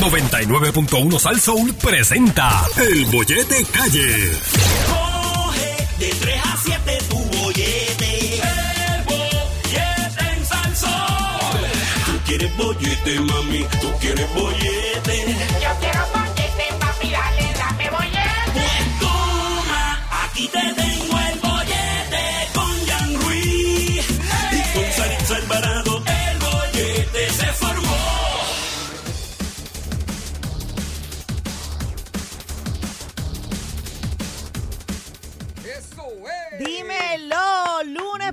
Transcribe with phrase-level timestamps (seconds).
[0.00, 4.32] 99.1 Sal Soul presenta El Bollete Calle.
[4.88, 8.34] Coge de 3 a 7 tu bollete.
[8.36, 10.90] El bollete en Salsón.
[12.06, 13.66] Tú quieres bollete, mami.
[13.80, 15.36] Tú quieres bollete.
[15.62, 18.52] Yo quiero bollete, papi, dale, dame bollete.
[18.54, 20.91] Pues toma, aquí te tengo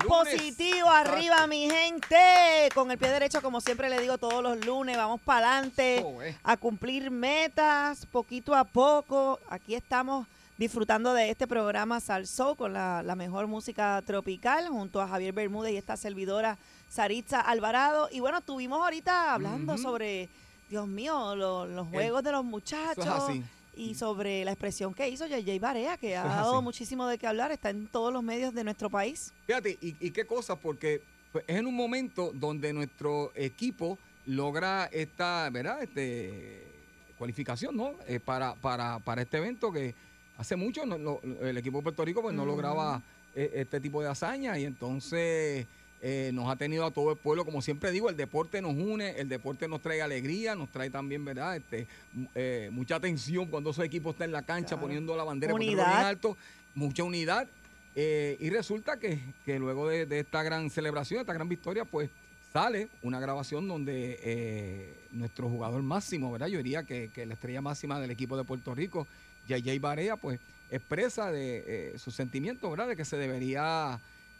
[0.09, 2.69] positivo, arriba mi gente.
[2.73, 6.01] Con el pie derecho, como siempre le digo todos los lunes, vamos para adelante
[6.43, 9.39] a cumplir metas poquito a poco.
[9.49, 10.27] Aquí estamos
[10.57, 15.71] disfrutando de este programa Salso con la, la mejor música tropical junto a Javier Bermúdez
[15.73, 16.57] y esta servidora
[16.89, 18.09] Saritza Alvarado.
[18.11, 20.27] Y bueno, estuvimos ahorita hablando sobre,
[20.69, 23.43] Dios mío, lo- los juegos de los muchachos así.
[23.79, 26.63] Y sobre la expresión que hizo JJ Barea, que ha es dado así.
[26.63, 29.31] muchísimo de qué hablar, está en todos los medios de nuestro país.
[29.47, 34.89] Fíjate, y, y qué cosa, porque pues, es en un momento donde nuestro equipo logra
[34.91, 35.81] esta, ¿verdad?
[35.81, 36.67] Este
[37.17, 37.93] cualificación, ¿no?
[38.07, 39.93] Eh, para, para, para este evento que
[40.37, 43.01] hace mucho no- no- el equipo de Puerto Rico pues, no lograba
[43.35, 45.65] eh, este tipo de hazaña y entonces
[46.01, 49.11] eh, nos ha tenido a todo el pueblo, como siempre digo, el deporte nos une,
[49.19, 51.57] el deporte nos trae alegría, nos trae también, ¿verdad?
[51.57, 51.87] Este,
[52.35, 54.81] eh, mucha atención cuando ese equipo está en la cancha Claro.
[54.83, 56.37] poniendo la bandera bien alto,
[56.75, 57.47] mucha unidad.
[57.95, 62.09] Eh, y resulta que, que luego de, de esta gran celebración, esta gran victoria, pues
[62.53, 66.47] sale una grabación donde nuestro jugador máximo, ¿verdad?
[66.47, 69.05] Yo diría que, que la estrella máxima del equipo de Puerto Rico,
[69.47, 70.39] JJ Barea, pues
[70.71, 71.63] expresa de
[71.95, 72.87] eh, su sentimiento, ¿verdad?
[72.89, 73.99] De que se debería,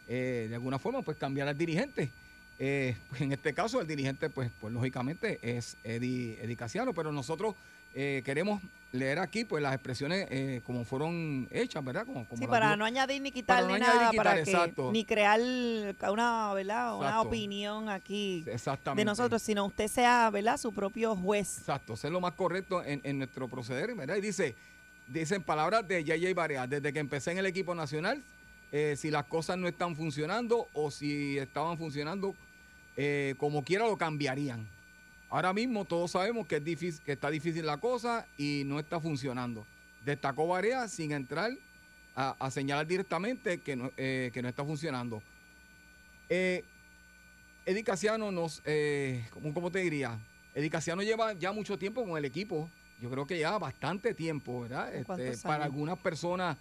[0.09, 2.09] eh, de alguna forma, pues cambiar al dirigente.
[2.57, 7.11] Eh, pues, en este caso, el dirigente, pues, pues lógicamente es Eddie, Eddie Casiano, pero
[7.11, 7.55] nosotros
[7.95, 12.05] eh, queremos leer aquí, pues, las expresiones eh, como fueron hechas, ¿verdad?
[12.05, 14.41] Como, como Sí, para no añadir ni quitar no ni ni nada, quitar, para que
[14.41, 14.92] exacto.
[14.92, 16.97] ni crear una, ¿verdad?
[16.97, 19.02] una opinión aquí Exactamente.
[19.02, 20.58] de nosotros, sino usted sea, ¿verdad?
[20.58, 21.59] Su propio juez.
[21.59, 24.17] Exacto, es lo más correcto en, en nuestro proceder, ¿verdad?
[24.17, 24.55] Y dice,
[25.08, 28.21] dicen palabras de JJ Barea, desde que empecé en el equipo nacional,
[28.71, 32.35] eh, si las cosas no están funcionando o si estaban funcionando
[33.02, 34.67] eh, como quiera lo cambiarían.
[35.30, 38.99] Ahora mismo todos sabemos que es difícil, que está difícil la cosa y no está
[38.99, 39.65] funcionando.
[40.03, 41.52] Destacó Barea sin entrar
[42.15, 45.21] a, a señalar directamente que no, eh, que no está funcionando.
[46.27, 46.63] Eh,
[47.65, 50.19] Eddie Casiano nos, eh, ¿cómo, cómo te diría?
[50.55, 52.69] Eddie Casiano lleva ya mucho tiempo con el equipo.
[52.99, 54.93] Yo creo que ya bastante tiempo, ¿verdad?
[54.93, 56.58] Este, ¿Cuántos para algunas personas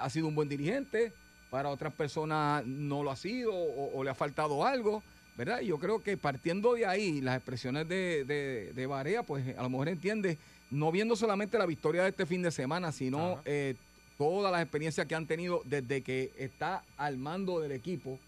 [0.00, 1.12] ha sido un buen dirigente,
[1.56, 5.02] para otras personas no lo ha sido o, o le ha faltado algo,
[5.38, 5.60] ¿verdad?
[5.62, 9.62] Y yo creo que partiendo de ahí, las expresiones de, de, de Barea, pues a
[9.62, 10.36] lo mejor entiende,
[10.70, 13.74] no viendo solamente la victoria de este fin de semana, sino eh,
[14.18, 18.18] todas las experiencias que han tenido desde que está al mando del equipo,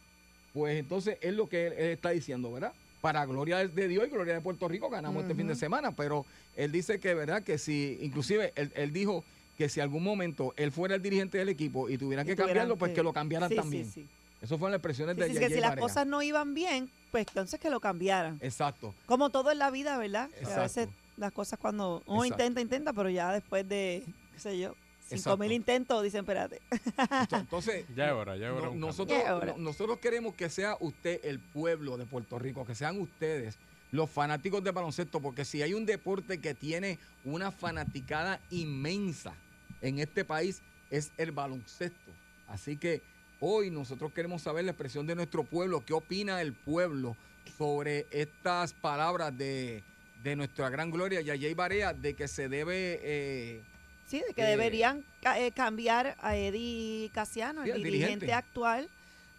[0.54, 2.72] pues entonces es lo que él, él está diciendo, ¿verdad?
[3.02, 6.24] Para gloria de- Dios y gloria de Puerto Rico ganamos este fin de semana, pero
[6.56, 7.42] él dice que, ¿verdad?
[7.42, 9.22] Que si, inclusive él, él dijo
[9.58, 12.48] que si algún momento él fuera el dirigente del equipo y tuvieran Y que tuvieran
[12.54, 13.90] cambiarlo, pues que- que lo cambiaran Sí, sí, también.
[13.90, 14.06] sí.
[14.40, 16.88] Eso fueron las expresiones Sí, de sí, JJ que si las cosas no iban bien,
[17.10, 18.38] pues entonces que lo cambiaran.
[18.40, 18.94] Exacto.
[19.06, 20.30] Como todo en la vida, ¿verdad?
[20.30, 22.44] Que a veces las cosas cuando uno Exacto.
[22.44, 24.04] intenta, intenta, pero ya después de,
[24.34, 24.76] qué sé yo,
[25.08, 25.38] cinco Exacto.
[25.38, 26.60] mil intentos, dicen, espérate.
[27.32, 29.46] Entonces, Ya es hora, ya es hora no- un nosotros, Ya es hora.
[29.46, 33.56] no- nosotros queremos que sea usted el pueblo de Puerto Rico, que sean ustedes
[33.90, 39.32] los fanáticos de baloncesto, porque si hay un deporte que tiene una fanaticada inmensa
[39.80, 42.10] en este país, es el baloncesto.
[42.48, 43.02] Así que
[43.40, 47.16] hoy nosotros queremos saber la expresión de nuestro pueblo, qué opina el pueblo
[47.56, 49.82] sobre estas palabras de,
[50.22, 53.00] de nuestra gran gloria, Yayay Barea, de que se debe...
[53.02, 53.62] eh,
[54.06, 55.04] Sí, de que Eh, deberían
[55.36, 58.32] eh, cambiar a Eddie Casiano, Sí, el dirigente.
[58.32, 58.88] actual,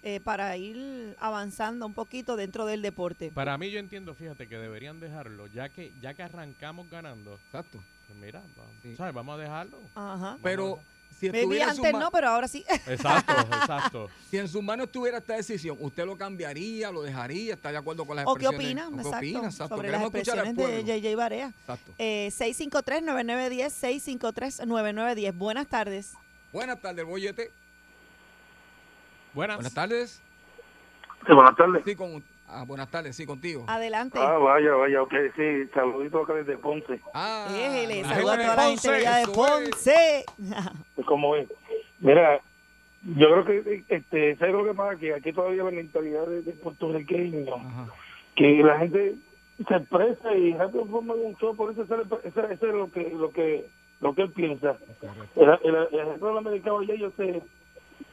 [0.04, 3.32] eh, para ir avanzando un poquito dentro del deporte.
[3.34, 7.84] Para mí yo entiendo, fíjate, que deberían dejarlo, ya que ya que arrancamos ganando, exacto.
[8.10, 8.96] Pues mira, vamos, Sí.
[8.96, 9.14] ¿sabes?
[9.14, 9.78] Vamos a dejarlo.
[9.94, 10.38] Ajá.
[10.42, 10.80] Pero
[11.20, 12.66] si estuviera en sus antes no, pero ahora sí.
[12.88, 14.10] Exacto, exacto.
[14.32, 18.06] Si en sus manos estuviera esta decisión, ¿usted lo cambiaría, lo dejaría, está de acuerdo
[18.06, 18.86] con las ¿O qué expresiones?
[18.88, 19.40] ¿O qué Exacto, opina?
[19.46, 19.76] Exacto.
[19.76, 21.02] sobre las Queremos al expresiones de.
[21.02, 21.48] JJ Barea.
[21.48, 21.94] Exacto.
[22.00, 24.20] Eh, 653-9910,
[24.66, 25.34] 653-9910.
[25.38, 26.14] Buenas tardes.
[26.52, 27.52] Buenas tardes, Boyete.
[29.36, 29.58] Buenas.
[29.58, 30.20] Buenas tardes.
[31.28, 31.84] Sí, buenas tardes.
[31.86, 33.66] Sí, con, ah, buenas tardes, sí, contigo.
[33.68, 34.20] Adelante.
[34.22, 37.00] Ah, vaya, vaya, ok, sí, saludito acá desde Ponce.
[37.14, 39.30] Ah, Éjele, saludos a toda la de gente allá de es.
[39.30, 40.26] Ponce.
[40.96, 41.48] Pues, ¿Cómo es?
[42.00, 42.42] Mira,
[43.04, 45.00] yo creo que, este, ¿sabes lo que pasa?
[45.00, 47.88] Que aquí todavía la mentalidad de, de puertorriqueño, Ajá.
[48.36, 49.16] que la gente
[49.68, 53.66] se expresa y rápido forma un show, por eso eso, es lo que lo que
[54.02, 54.78] lo que él piensa.
[55.36, 55.88] El, el,
[56.22, 57.42] el americano ya ellos se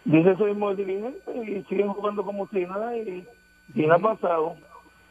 [0.04, 3.26] dice eso mismo el dirigente y siguen jugando como si nada y,
[3.74, 4.56] y nada ha pasado.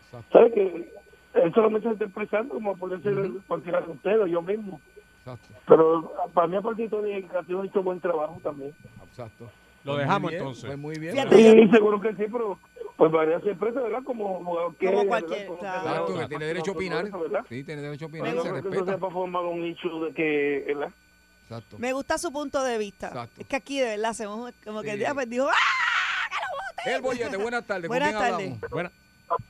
[0.05, 0.27] Exacto.
[0.37, 0.93] ¿Sabes que
[1.35, 4.79] Él solamente se está expresando como por decir, por tirar a ustedes, yo mismo.
[5.19, 5.47] Exacto.
[5.67, 8.73] Pero para mí, a partir de dedicación, ha hecho buen trabajo también.
[9.09, 9.49] Exacto.
[9.83, 10.65] Lo Pues dejamos muy bien, entonces.
[10.65, 11.15] Pues muy bien.
[11.31, 12.57] Sí, seguro que sí, pero
[12.97, 14.03] pues María se expresa, ¿verdad?
[14.03, 15.47] Como jugador que Como es, cualquier.
[15.47, 15.81] Como claro.
[15.83, 17.11] que- Exacto, que tiene derecho a opinar.
[17.11, 17.45] ¿verdad?
[17.49, 18.91] Sí, tiene derecho a opinar, Pero se no que eso respeta.
[18.91, 20.91] sea para formar un nicho de que, ¿verdad?
[21.43, 21.77] Exacto.
[21.77, 23.07] Me gusta su punto de vista.
[23.09, 23.41] Exacto.
[23.41, 25.53] Es que aquí de verdad hacemos como que el día pues dijo, ¡ah!
[26.85, 27.87] El bollete, buenas tardes.
[27.87, 28.59] ¿Con Buenas tardes.
[28.69, 28.91] Buena.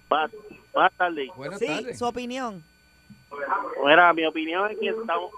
[0.10, 0.32] Buenas,
[0.74, 1.30] buenas tardes.
[1.36, 2.64] Buenas Sí, su opinión.
[3.86, 5.32] Mira, mi opinión es que estamos,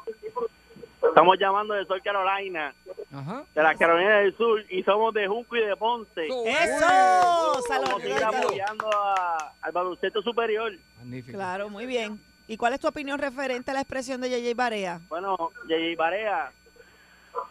[1.08, 2.74] estamos llamando de South Carolina,
[3.12, 3.44] Ajá.
[3.56, 6.28] de la Carolina del Sur, y somos de Junco y de Ponce.
[6.28, 6.86] So- ¡Eso!
[6.86, 8.02] Vamos a Salud.
[8.02, 10.74] seguir apoyando a- al baloncesto superior.
[10.98, 11.36] Magnífico.
[11.38, 12.20] Claro, muy bien.
[12.48, 15.02] ¿Y cuál es tu opinión referente a la expresión de JJ Barea?
[15.10, 15.98] Bueno, J.J.
[15.98, 16.52] Barea,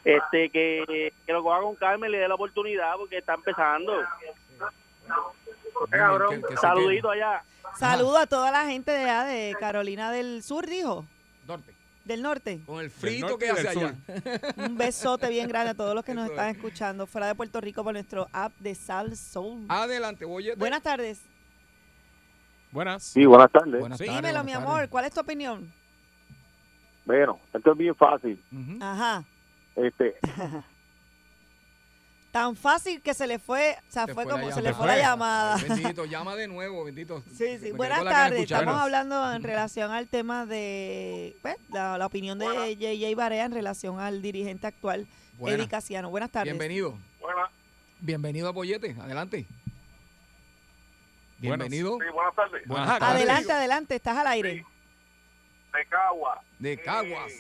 [0.05, 3.93] este, que, que lo coja con calma y le dé la oportunidad porque está empezando.
[5.91, 7.43] Que- que se Saludito allá.
[7.79, 11.05] Saludo a toda la gente de, allá de Carolina del Sur, dijo.
[11.47, 11.75] Norte.
[12.05, 12.61] del norte.
[12.65, 13.95] Con el frito que hace allá.
[14.57, 16.57] Un besote bien grande a todos los que nos están es.
[16.57, 19.67] escuchando fuera de Puerto Rico por nuestro app de Sal Soul.
[19.69, 20.57] Adelante, bollete.
[20.57, 21.21] Buenas tardes.
[22.73, 23.03] Buenas.
[23.03, 23.81] Sí, buenas tardes.
[23.81, 24.07] Buenas Sí.
[24.07, 24.91] tardes, Dímelo, mi amor, tardes.
[24.91, 25.73] ¿cuál es tu opinión?
[27.05, 28.43] Bueno, esto es bien fácil.
[28.81, 29.23] Ajá.
[29.77, 30.17] Este,
[32.37, 34.61] Tan fácil que se le fue, o sea, Se fue como se llamada.
[34.61, 35.57] le fue la llamada.
[35.57, 37.23] Bendito, llama de nuevo, bendito.
[37.35, 37.73] Sí, sí.
[37.73, 38.43] Buenas tardes.
[38.43, 43.53] Estamos hablando en relación al tema de pues, la, la opinión de JJ Barea en
[43.53, 45.07] relación al dirigente actual,
[45.39, 45.57] Buena.
[45.57, 46.11] Eddie Casiano.
[46.11, 46.53] Buenas tardes.
[46.53, 46.99] Bienvenido.
[47.21, 47.51] Buenas,
[48.01, 48.95] Bienvenido a Bollete.
[49.01, 49.47] Adelante.
[51.39, 51.69] Buenas.
[51.71, 51.97] Bienvenido.
[52.13, 52.67] buenas tardes.
[52.67, 53.09] Buenas tardes.
[53.17, 54.65] Adelante, adelante, estás al aire.
[55.73, 56.43] De Cagua.
[56.59, 57.33] De Caguas.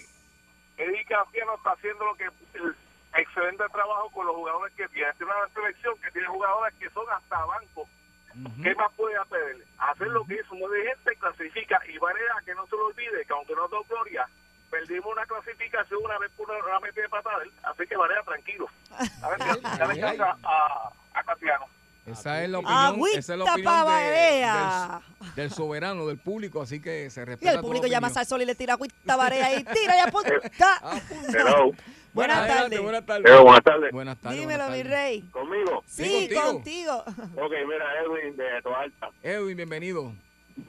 [0.77, 2.25] Eddie Cafiano está haciendo lo que
[2.55, 2.77] el
[3.15, 5.13] excelente trabajo con los jugadores que tiene.
[5.15, 7.89] Tiene una selección que tiene jugadores que son hasta bancos.
[8.35, 8.63] Ujú.
[8.63, 9.57] ¿Qué más puede hacer?
[9.79, 13.33] Hacer lo que hizo un dirigente, clasifica y Varea, que no se lo olvide, que
[13.33, 14.29] aunque no dio gloria,
[14.71, 17.43] perdimos una clasificación una vez por una, metida de patada.
[17.63, 18.69] Así que Varea, tranquilo.
[19.23, 21.67] A ver, dale ay, chance a, a, a Casiano.
[22.07, 25.01] Esa es la opinión, esa es la opinión de- Barea.
[25.21, 28.11] del, del soberano, del público, así que se Y respeta el tu público llama a
[28.11, 28.15] opinión.
[28.15, 30.31] Sal Sol y le tira agüita Barea y tira y apunta.
[31.29, 31.73] hello.
[32.13, 32.39] Buenas.
[32.39, 32.47] Buenas
[33.07, 33.27] tardes.
[33.31, 33.93] Hello, buenas tardes.
[33.93, 34.41] Buenas tardes.
[34.41, 34.99] Dímelo, buenas mi tardes.
[34.99, 35.21] rey.
[35.33, 35.83] ¿Conmigo?
[35.87, 37.03] Sí, contigo.
[37.05, 37.45] contigo.
[37.45, 39.11] Ok, mira, Edwin de Toalta.
[39.23, 40.13] Edwin, bienvenido.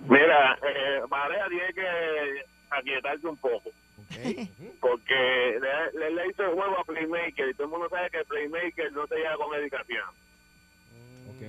[0.09, 3.69] Mira, eh, Marea tiene que aquietarse un poco.
[3.69, 4.49] Ok.
[4.81, 8.25] Porque le, le, le hizo el juego a Playmaker y todo el mundo sabe que
[8.25, 10.03] Playmaker no te llega con dedicación.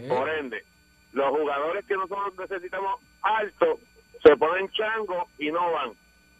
[0.08, 0.64] Por ende,
[1.12, 3.80] los jugadores que nosotros necesitamos altos
[4.22, 5.92] se ponen changos y no van.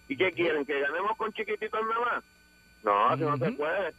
[0.09, 0.65] ¿Y qué quieren?
[0.65, 2.25] ¿Que ganemos con chiquititos nada más?
[2.83, 3.93] No, así no se puede.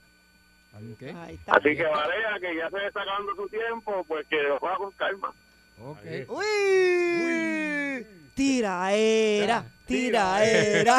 [0.74, 4.92] Así que Varea, que ya se está acabando su tiempo, pues que lo juega con
[4.92, 5.34] calma.
[5.82, 5.98] Ok.
[6.06, 6.26] Ahí.
[6.28, 8.06] Uy.
[8.36, 10.98] Tiraera, tiraera.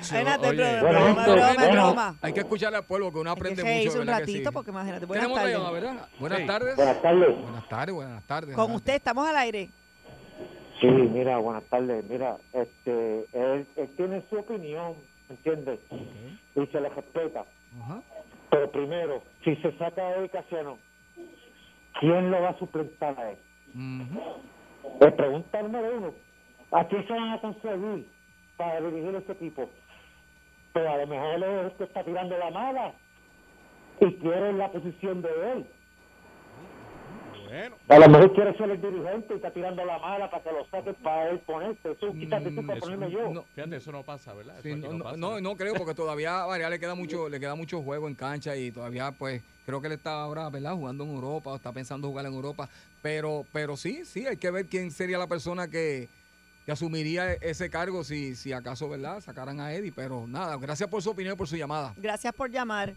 [0.00, 0.80] Espérate, Oye.
[0.80, 2.16] broma, broma, broma, Bueno, broma.
[2.22, 4.00] Hay que escucharle al pueblo que uno aprende reírse mucho.
[4.00, 4.54] un ¿verdad que ratito sí?
[4.54, 5.06] porque imagínate.
[5.06, 5.54] Buenas Tenemos tardes.
[5.56, 6.08] llamada, ¿verdad?
[6.18, 6.46] Buenas Sí.
[6.46, 6.76] tardes.
[6.76, 7.28] Buenas tardes.
[7.42, 8.54] Buenas tardes, buenas tardes.
[8.54, 8.76] Con adelante.
[8.76, 9.68] usted estamos al aire.
[10.80, 12.04] Sí, mira, buenas tardes.
[12.08, 14.94] Mira, este, él, él tiene su opinión,
[15.28, 15.78] ¿entiendes?
[16.56, 17.44] Y se le respeta.
[17.82, 18.02] Ajá.
[18.50, 20.78] Pero primero, si se saca a Eddie Casiano,
[22.00, 23.38] ¿quién lo va a suplantar a él?
[23.74, 24.20] Ujú.
[25.00, 26.14] Le pregunta número uno,
[26.72, 28.06] ¿a quién se van a conseguir
[28.56, 29.70] para dirigir este equipo?
[30.72, 32.94] Pero a lo mejor él es el que está tirando la mala
[34.00, 35.66] y quiere la posición de él.
[37.48, 37.76] Bueno.
[37.88, 40.64] A lo mejor quiere ser el dirigente y está tirando la mala para que lo
[40.70, 41.90] saquen para él ponerse.
[41.92, 43.28] Eso, quítate tú para Eso- ponerme yo.
[43.30, 44.54] No, Fíjate, eso no pasa, ¿verdad?
[44.54, 45.16] Eso Sí, aquí no, no pasa.
[45.18, 48.56] no, no creo porque todavía a le queda mucho le queda mucho juego en cancha
[48.56, 52.08] y todavía pues creo que él está ahora verdad jugando en Europa o está pensando
[52.08, 52.70] jugar en Europa
[53.02, 56.08] pero pero sí sí hay que ver quién sería la persona que,
[56.64, 60.88] que asumiría e- ese cargo si si acaso verdad sacaran a Eddie pero nada gracias
[60.88, 62.92] por su opinión y por su llamada Gracias por llamar.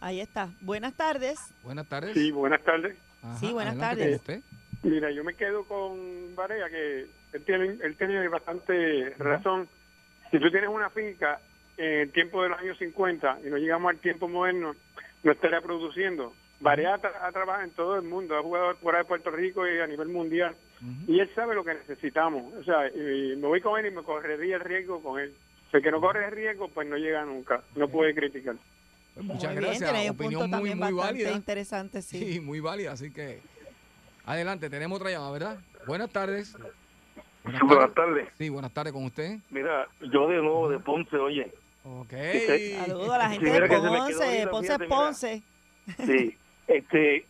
[0.00, 0.48] Ahí está.
[0.60, 1.38] Buenas tardes.
[1.62, 2.96] buenas tardes Sí, buenas tardes.
[3.22, 4.16] Ajá, Sí, buenas tardes.
[4.16, 4.40] usted.
[4.84, 9.68] Mira, yo me quedo con Varea, que él tiene, él tiene bastante razón.
[10.30, 11.40] Si tú tienes una finca
[11.76, 14.76] en el tiempo de los años 50 y no llegamos al tiempo moderno,
[15.24, 16.32] no estaría produciendo.
[16.60, 19.66] Varea ha, tra- ha trabajado en todo el mundo, ha jugado fuera de Puerto Rico
[19.66, 20.54] y a nivel mundial.
[21.06, 22.52] Y él sabe lo que necesitamos.
[22.54, 25.34] O sea, y me voy con él y me correría el riesgo con él.
[25.72, 27.62] El que no corre el riesgo, pues no llega nunca.
[27.74, 28.56] No puede criticar.
[29.14, 32.34] Pues muchas Muy bien, gracias punto opinión muy muy válida interesante, sí.
[32.34, 33.40] sí muy válida así que
[34.24, 35.58] adelante tenemos otra llamada verdad
[35.88, 36.56] buenas tardes
[37.42, 38.28] Buenas Buenas tardes.
[38.36, 39.38] Sí, buenas tardes con usted.
[39.50, 41.50] Mira, yo de nuevo de Ponce, oye.
[41.82, 42.12] Ok.
[42.84, 44.48] Saludos a la gente Sí, de Ponce.
[44.50, 44.88] Ponce es mira.
[44.88, 45.42] Ponce.
[46.04, 47.26] Sí, este,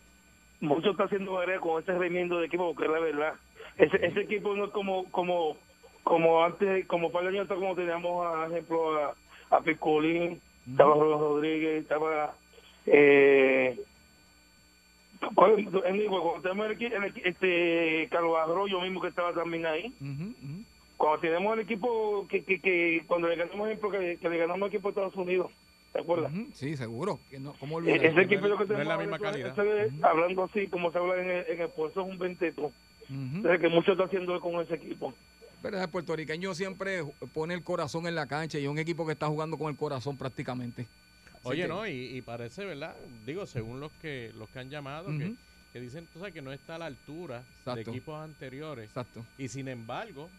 [0.61, 3.33] mucho está haciendo Barea con ese remiendo de equipo, porque es la verdad.
[3.77, 5.57] Ese, ese equipo no es como, como,
[6.03, 9.15] como antes, como para el año atrás, como teníamos, a ejemplo, a,
[9.51, 12.33] a Picolín, estaba Rodolfo Rodríguez, estaba,
[12.85, 13.79] eh,
[15.35, 19.93] ¿cuál- en- igual, cuando tenemos el, el este, Carlos Arroyo mismo que estaba también ahí.
[20.97, 24.63] Cuando tenemos el equipo que, que, que cuando le ganamos, ejemplo, que, que le ganamos
[24.63, 25.51] al equipo de Estados Unidos,
[25.93, 26.31] ¿te acuerdas?
[26.53, 27.19] Sí, seguro.
[27.39, 28.05] No, ¿Cómo E- olvidar?
[28.05, 29.51] Ese equipo lo que no es la misma eso- calidad.
[29.51, 32.17] eso es- hablando así como se habla en el, en el pueblo, eso es un
[32.19, 32.71] venteto.
[33.09, 35.13] Entonces, que mucho está haciendo con ese equipo.
[35.63, 35.83] ¿Verdad?
[35.83, 37.03] El puertorriqueño siempre
[37.33, 39.75] pone el corazón en la cancha y es un equipo que está jugando con el
[39.75, 40.83] corazón prácticamente.
[41.39, 42.95] Así Oye, que- no, y, y parece, ¿verdad?
[43.25, 45.07] Digo, según los que los que han llamado,
[45.73, 48.85] que, dicen tú sabes, que no está a la altura de equipos anteriores.
[48.89, 49.25] Exacto.
[49.37, 50.29] Y sin embargo,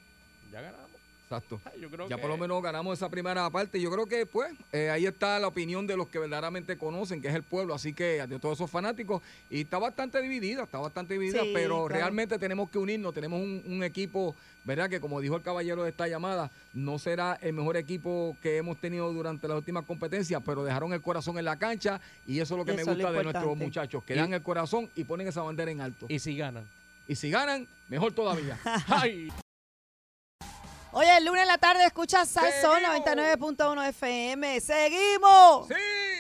[0.53, 1.00] ya ganamos.
[1.31, 1.61] Exacto.
[1.81, 3.81] Yo creo Ya que- por lo menos ganamos esa primera parte.
[3.81, 7.29] Yo creo que, pues, eh, ahí está la opinión de los que verdaderamente conocen, que
[7.29, 7.73] es el pueblo.
[7.73, 9.23] Así que de todos esos fanáticos.
[9.49, 11.43] Y está bastante dividida, está bastante dividida.
[11.43, 11.89] Sí, pero claro.
[11.89, 13.15] realmente tenemos que unirnos.
[13.15, 14.35] Tenemos un, un equipo,
[14.65, 14.91] ¿verdad?
[14.91, 18.81] Que como dijo el caballero de esta llamada, no será el mejor equipo que hemos
[18.81, 22.01] tenido durante las últimas competencias, pero dejaron el corazón en la cancha.
[22.27, 24.43] Y eso es lo que me Eso gusta de nuestros muchachos, que Y- dan el
[24.43, 26.07] corazón y ponen esa bandera en alto.
[26.09, 26.69] Y si ganan.
[27.07, 28.59] Y si ganan, mejor todavía.
[28.89, 29.31] ¡Ay!
[30.93, 33.57] Oye, el lunes en la tarde escucha Salsón Seguimos.
[33.57, 34.61] 99.1 FM.
[34.61, 35.69] ¡Seguimos!
[35.69, 35.75] ¡Sí!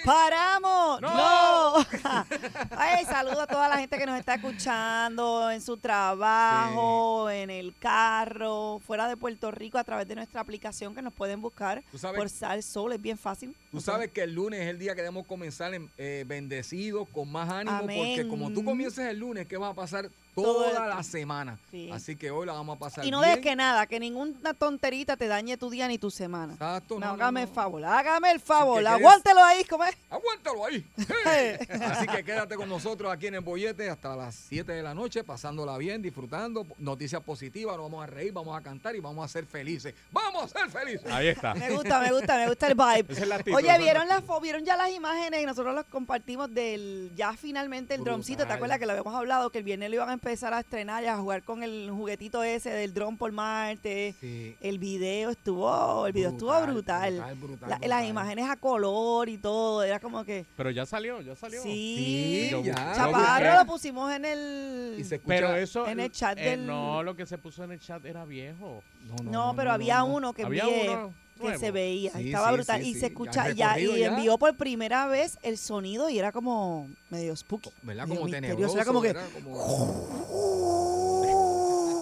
[0.05, 1.00] ¡Paramos!
[1.00, 1.11] ¡No!
[1.12, 1.87] ¡No!
[2.77, 7.75] Ay, saludo a toda la gente que nos está escuchando en su trabajo, en el
[7.81, 11.99] carro, fuera de Puerto Rico, a través de nuestra aplicación que nos pueden buscar Tú
[11.99, 12.93] sabes- por Sal Sol.
[12.93, 13.55] Es bien fácil.
[13.73, 17.31] Tú sabes que el lunes es el día que debemos comenzar en- eh, bendecidos, con
[17.31, 17.99] más ánimo, Amén.
[17.99, 21.58] porque como tú comiences el lunes, ¿qué va a pasar toda la semana?
[21.70, 21.90] Sí.
[21.92, 23.30] Así que hoy la vamos a pasar Y no bien.
[23.30, 26.52] dejes que nada, que ninguna tonterita te dañe tu día ni tu semana.
[26.54, 27.49] Exacto, No, hágame no.
[27.49, 29.96] el favor, hágame el favor, aguántelo ahí, ¿cómo es?
[30.08, 30.87] Aguántalo ahí.
[31.84, 35.25] Así que quédate con nosotros aquí en el Bollete hasta las 7 de la noche,
[35.25, 36.66] pasándola bien, disfrutando.
[36.78, 39.94] Noticias positivas, nos vamos a reír, vamos a cantar y vamos a ser felices.
[40.10, 41.10] ¡Vamos a ser felices!
[41.10, 41.54] Ahí está.
[41.54, 43.06] Me gusta, me gusta, me gusta el vibe.
[43.12, 45.44] Esa es la actitud, Oye, ¿vieron, la las ¿vieron ya las imágenes?
[45.46, 48.38] Nosotros las compartimos del, ya finalmente el drumcito.
[48.38, 48.56] ¿Te Brutal.
[48.56, 49.50] acuerdas que lo habíamos hablado?
[49.50, 52.43] Que el viernes lo iban a empezar a estrenar y a jugar con el juguetito
[52.43, 54.15] ese del dron por Marte.
[54.21, 54.55] Sí.
[54.61, 57.12] El video estuvo, el video estuvo Brutal, brutal.
[57.15, 57.89] brutal, brutal, La- brutal.
[57.91, 60.45] Las imágenes a color y todo, era como que...
[60.57, 61.62] Pero ya salió, ya salió.
[61.62, 62.75] Sí, Yo- ya.
[62.95, 64.97] Chaparro lo pusimos en el...
[64.99, 65.87] Y se escucha- Pero eso.
[65.87, 68.83] En el chat eh, del- No, lo que se puso en el chat era viejo.
[69.25, 72.82] No, pero había uno que Había envié uno que se veía, Sí, estaba sí, brutal
[72.82, 74.06] sí, y sí, se escucha ya, y ya.
[74.09, 78.06] envió por primera vez el sonido y era como medio spooky, ¿Verdad?
[78.06, 78.76] medio Como tenebroso.
[78.76, 80.06] era como que era como-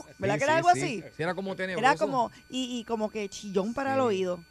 [0.18, 0.80] ¿verdad Sí, que era sí, algo sí.
[0.82, 1.04] así?
[1.16, 1.86] Sí, era como tenebroso.
[1.88, 4.42] Era como y, y como que chillón para el oído.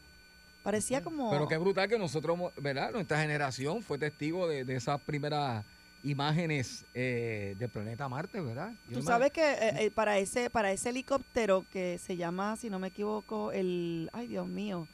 [0.63, 2.91] Parecía como Pero qué brutal que nosotros, ¿verdad?
[2.91, 5.63] Nuestra generación fue testigo de, de esas primeras
[6.09, 8.71] imágenes eh, del planeta Marte, ¿verdad?
[8.87, 12.55] Yo Tú me- sabes que eh, eh, para ese para ese helicóptero que se llama,
[12.55, 14.87] si no me equivoco, el ay Dios mío.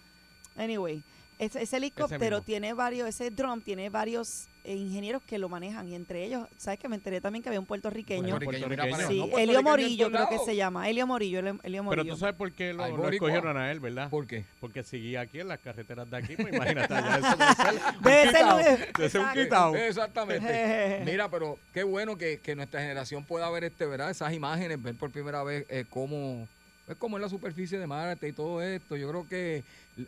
[0.55, 1.03] Anyway,
[1.39, 5.95] ese, ese helicóptero tiene varios, ese drum tiene varios eh, ingenieros que lo manejan y
[5.95, 8.39] entre ellos, ¿sabes que me enteré también que había un puertorriqueño?
[8.39, 9.07] Puertorriqueño.
[9.09, 10.87] Sí, No, Elio Morillo creo que se llama.
[10.89, 12.13] Elio Morillo, Elio, Elio Pero Morillo.
[12.13, 13.27] tú sabes por qué lo, Ay, lo boricua.
[13.29, 14.09] escogieron a él, ¿verdad?
[14.09, 14.45] ¿Por qué?
[14.61, 17.37] Porque seguía aquí en las carreteras de aquí, pues imagínate, allá eso
[18.01, 18.61] debe ser un
[18.97, 19.75] Debe ser un- quitao.
[19.75, 21.01] Exactamente.
[21.05, 24.11] Mira, pero qué bueno que, que nuestra generación pueda ver este, ¿verdad?
[24.11, 26.47] Esas imágenes, ver por primera vez eh, cómo,
[26.85, 28.95] pues, cómo es la superficie de Marte y todo esto.
[28.95, 29.63] Yo creo que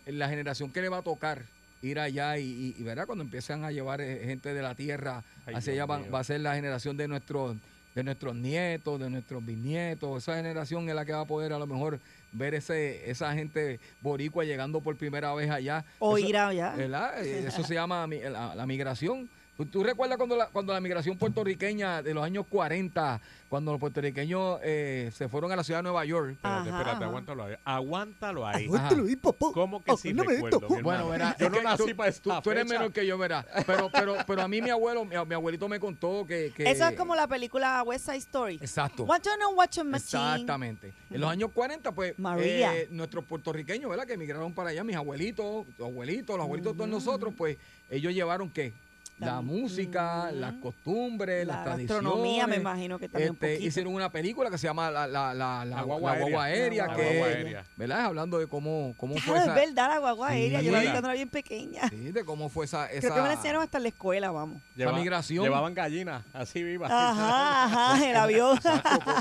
[0.08, 1.44] la generación que le va a tocar
[1.82, 3.05] ir allá y, y- y, ¿verdad?
[3.05, 6.20] Cuando empiezan a llevar eh, gente de la Tierra Ay, hacia Dios allá va, va
[6.20, 7.55] a ser la generación de nuestros
[7.94, 11.60] de nuestros nietos, de nuestros bisnietos, esa generación es la que va a poder a
[11.60, 12.01] lo mejor
[12.34, 15.86] ver ese esa gente boricua llegando por primera vez allá.
[16.00, 16.72] o Eso- ir allá.
[16.75, 17.25] ¿verdad?
[17.25, 19.29] Eso se llama mi- la, la migración.
[19.58, 23.80] ¿Tú, tú recuerdas cuando la, cuando la migración puertorriqueña de los años 40, cuando los
[23.80, 26.32] puertorriqueños eh, se fueron a la ciudad de Nueva York?
[26.32, 27.06] Espérate, Ajá, espérate, ajá.
[27.06, 27.56] aguántalo ahí.
[27.64, 28.66] Aguántalo ahí.
[28.66, 29.46] Aguántalo ahí, papá.
[29.54, 30.76] ¿Cómo que sí Acuérdame recuerdo, esto.
[30.76, 33.46] mi Bueno, verá, Yo no nací para esa tú- tú eres menor que yo, verá.
[33.66, 36.86] Pero, pero, pero a mí mi abuelo, mi, mi abuelito me contó que, que- Eso
[36.90, 38.56] es como la película West Side Story.
[38.56, 39.04] Exacto.
[39.06, 40.22] Watch on a watching machine.
[40.34, 40.94] Exactamente.
[41.10, 42.76] En los años 40, pues, María.
[42.76, 44.06] eh, nuestros puertorriqueños, ¿verdad?
[44.06, 47.58] Que emigraron para allá, mis abuelitos, los abuelitos, los abuelitos de todos nosotros, pues,
[47.90, 48.74] ellos llevaron, ¿qué?
[49.18, 52.04] La música, las costumbres, La las tradiciones.
[52.04, 53.68] gastronomía, me imagino que también un Este, poquito.
[53.70, 56.64] hicieron una película que se llama La, la, la, la, La guagua la guagua aérea.
[56.64, 57.66] aérea, La que guagua es, aérea.
[57.78, 58.06] ¿verdad?
[58.06, 59.60] Hablando de cómo, cómo fue Claro, esa...
[59.64, 60.34] es verdad, la guagua Sí.
[60.36, 60.62] aérea.
[60.62, 61.90] Yo la vi cuando era bien pequeña.
[61.90, 64.32] Sí, de cómo fue esa, esa, Creo que me la enseñaron hasta en la escuela,
[64.32, 64.62] vamos.
[64.78, 65.44] esa migración.
[65.46, 66.92] Llevaban gallinas, así vivas.
[66.92, 68.60] Ajá, ajá, el avión.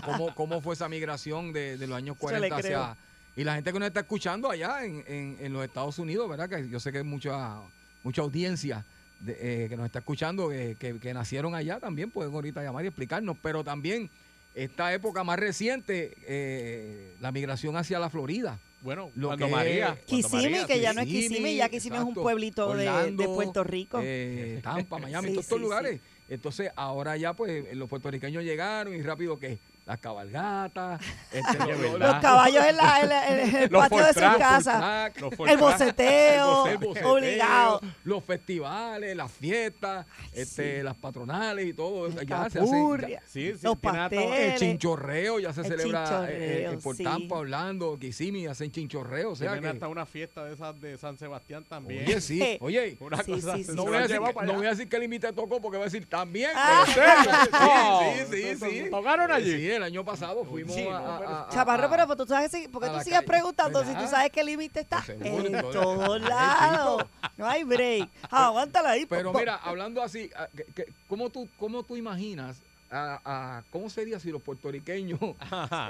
[0.04, 2.82] Cómo, cómo fue esa migración de, de los años Yo le 40 creo.
[2.82, 2.96] hacia...
[3.36, 6.48] Y la gente que nos está escuchando allá en, en- en los Estados Unidos, ¿verdad?
[6.48, 7.56] Que yo sé que hay mucha,
[8.04, 8.84] mucha audiencia
[9.24, 12.84] de, eh, que nos está escuchando, que, que- que nacieron allá también, pueden ahorita llamar
[12.84, 13.36] y explicarnos.
[13.42, 14.10] Pero también
[14.54, 18.58] esta época más reciente, eh, la migración hacia la Florida.
[18.82, 19.96] Bueno, Lo cuando que María.
[20.30, 24.00] María, que ya no es Kissimmee, ya Kissimmee es un pueblito de- Puerto Rico.
[24.02, 26.00] eh, Tampa, Miami, Sí, todos estos sí, lugares.
[26.28, 31.00] Entonces, ahora ya, pues, los puertorriqueños llegaron y rápido que las cabalgatas,
[31.32, 34.14] este, lo- lo- Los caballos en, la- en la- en el Los patio de Ford
[34.14, 34.78] su Track, casa.
[34.78, 35.16] Track,
[35.48, 37.80] El boceteo, el boceteo, obligado.
[38.04, 42.08] Los festivales, las fiestas, este, las patronales y todo.
[42.08, 42.58] Ya se hace.
[42.60, 44.60] capurria, ya- Sí, sí, los hasta- el pasteles.
[44.60, 47.04] chinchorreo ya se El celebra eh, eh, por sí.
[47.04, 49.32] Tampa, Orlando, Kissimmee, hacen chinchorreo.
[49.32, 52.04] O sea que, hasta una fiesta de esas de San Sebastián también.
[52.06, 52.56] Oye, sí.
[52.60, 54.88] Oye, Una Sí, cosa sí, sí, no, voy a decir, que, no voy a decir
[54.88, 56.50] que el límite tocó porque va a decir también.
[56.54, 56.84] Ah.
[56.86, 58.90] Sí, sí, sí, sí.
[58.90, 59.73] ¿tocaron allí?
[59.76, 62.50] El año pasado fuimos Sí, a, no, pero- a- a- Chaparro, pero pues, tú sabes,
[62.50, 65.02] si- ¿por qué a tú sigues calle, preguntando si tú sabes que el límite está
[65.04, 67.06] Pues seguro, en en todo- todos lados?
[67.36, 68.08] No hay break.
[68.30, 69.06] Ah, aguántala ahí.
[69.06, 72.56] Pero po- mira, hablando así, a- que- que- ¿cómo tú, cómo tú imaginas
[72.90, 75.18] a, a- cómo sería si los puertorriqueños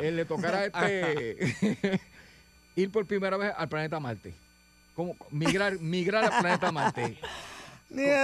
[0.01, 1.37] eh, le tocara este
[2.77, 4.35] ir por primera vez al planeta Marte?
[4.97, 7.19] ¿Cómo, migrar, migrar al planeta Marte.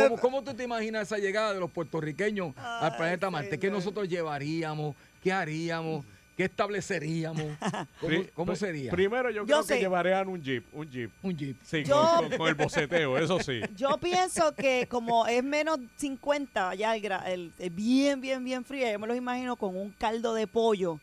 [0.02, 3.58] ¿Cómo, cómo tú te imaginas esa llegada de los puertorriqueños al planeta Marte?
[3.58, 4.96] ¿Qué nosotros llevaríamos?
[5.22, 6.04] ¿Qué haríamos?
[6.36, 7.42] ¿Qué estableceríamos?
[8.34, 8.90] ¿Cómo, sería?
[8.90, 9.74] Primero yo, Yo creo sé.
[9.74, 11.10] que llevarían un jeep, un jeep.
[11.22, 11.56] Un jeep.
[11.62, 13.60] Sí, Yo- con, con- con el boceteo, eso sí.
[13.76, 18.64] Yo pienso que como es menos 50, ya el, gra- el- el bien, bien, bien
[18.64, 20.98] frío, yo me los imagino con un caldo de pollo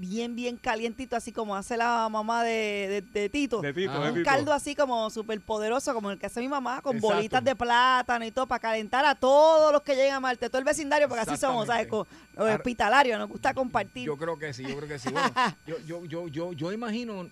[0.00, 3.60] bien, bien calientito, así como hace la mamá de, de- de Tito.
[3.60, 4.04] De Tito, Ah.
[4.04, 4.24] de un Tito.
[4.30, 7.14] caldo así como súper poderoso, como el que hace mi mamá, con Exacto.
[7.16, 10.58] bolitas de plátano y todo, para calentar a todos los que llegan a Marte, todo
[10.58, 11.86] el vecindario, porque así somos, ¿sabes?
[11.86, 14.06] Con los hospitalarios, nos gusta compartir.
[14.06, 15.08] Yo creo que sí, yo creo que sí.
[15.12, 15.32] Bueno,
[15.66, 17.28] yo, yo, yo, yo, yo imagino,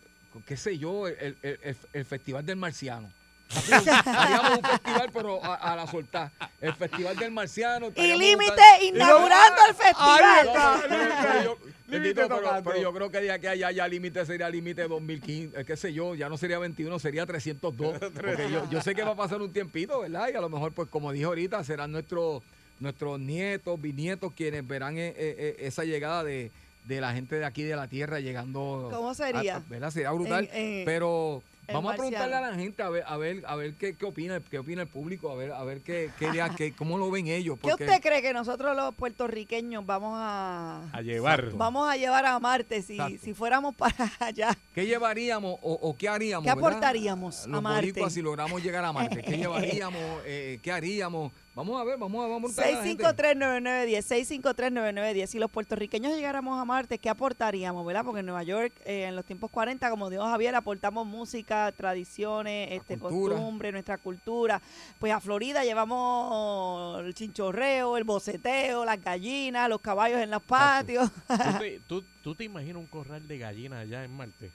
[0.46, 3.10] qué sé yo, el, el- el- el Festival del Marciano.
[4.04, 6.30] Haríamos un festival, pero a, a la soltar.
[6.60, 7.86] El Festival del Marciano.
[7.96, 10.50] y límite inaugurando el No, festival.
[10.52, 12.28] pero- pero yo- Límite bendito,
[12.64, 15.76] pero, yo creo que de aquí a allá ya límite sería límite 2015, eh, qué
[15.76, 17.98] sé yo, ya no sería 21, sería 302.
[18.14, 20.28] Porque yo, yo sé que va a pasar un tiempito, ¿verdad?
[20.32, 22.42] Y a lo mejor, pues como dije ahorita, serán nuestros
[22.80, 26.52] nuestros nietos, bisnietos quienes verán eh, eh, eh, esa llegada de,
[26.84, 28.88] de la gente de aquí de la Tierra llegando.
[28.92, 29.56] ¿Cómo sería?
[29.56, 29.90] a- ¿Verdad?
[29.90, 30.48] Sería brutal.
[30.52, 33.54] En- en- pero el vamos a preguntarle a la gente a ver, a ver, a
[33.54, 36.72] ver qué, qué opina, qué opina el público, a ver, a ver qué, qué, qué-
[36.72, 37.58] cómo lo ven ellos.
[37.60, 41.40] ¿Qué Porque, usted cree que nosotros los puertorriqueños vamos a, A llevar.
[41.40, 41.58] Exacto.
[41.58, 44.56] vamos a llevar a Marte si, si fuéramos para allá?
[44.74, 46.44] ¿Qué llevaríamos o, o qué haríamos?
[46.44, 46.68] ¿Qué verdad?
[46.70, 48.10] aportaríamos a Los Marte?
[48.10, 49.22] si logramos llegar a Marte.
[49.22, 50.02] ¿Qué llevaríamos?
[50.24, 51.32] Eh, ¿Qué haríamos?
[51.58, 53.34] Vamos a ver, vamos a, vamos a preguntarle a la gente.
[53.34, 55.26] 6539910, 6539910.
[55.26, 58.04] Si los puertorriqueños llegáramos a Marte, ¿qué aportaríamos, verdad?
[58.04, 62.70] Porque en Nueva York, eh, en los tiempos 40, como dijo Javier, aportamos música, tradiciones,
[62.70, 63.34] este, cultura.
[63.34, 64.62] costumbre, nuestra cultura.
[65.00, 71.10] Pues a Florida llevamos el chinchorreo, el boceteo, las gallinas, los caballos en los patios.
[71.26, 74.50] ¿Tú te, tú, tú te imaginas un corral de gallinas allá en Marte?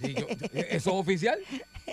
[0.00, 1.38] Sí, yo- ¿Eso es oficial?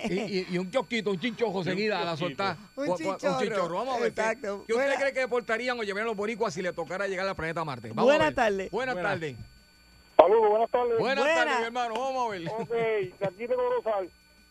[0.08, 2.56] Y, y- y un kiosquito, un chinchojo seguida a la soltar.
[2.76, 3.76] Un chinchorro.
[3.78, 4.12] Vamos a ver.
[4.12, 4.64] ¿qué- Exacto.
[4.66, 7.64] ¿Qué, usted cree que aportarían o llevarían los boricuas si le tocara llegar al planeta
[7.64, 7.88] Marte?
[7.88, 8.34] Vamos a Buenas ver.
[8.34, 8.70] tardes.
[8.70, 9.12] Buenas Buenas.
[9.12, 9.36] tardes.
[10.16, 10.98] Saludos, buenas tardes.
[10.98, 11.44] Buenas Buena.
[11.44, 11.94] tardes, mi hermano.
[11.94, 12.48] Vamos a ver.
[12.48, 14.10] Ok, de aquí de Corozal.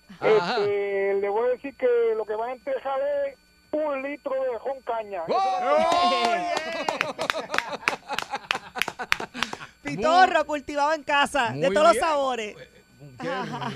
[0.22, 3.38] Este, le voy a decir que lo que va a entregar es
[3.72, 5.22] un litro de ron caña.
[9.98, 12.56] Pitorro cultivado en casa, de todos los sabores.
[13.22, 13.30] Qué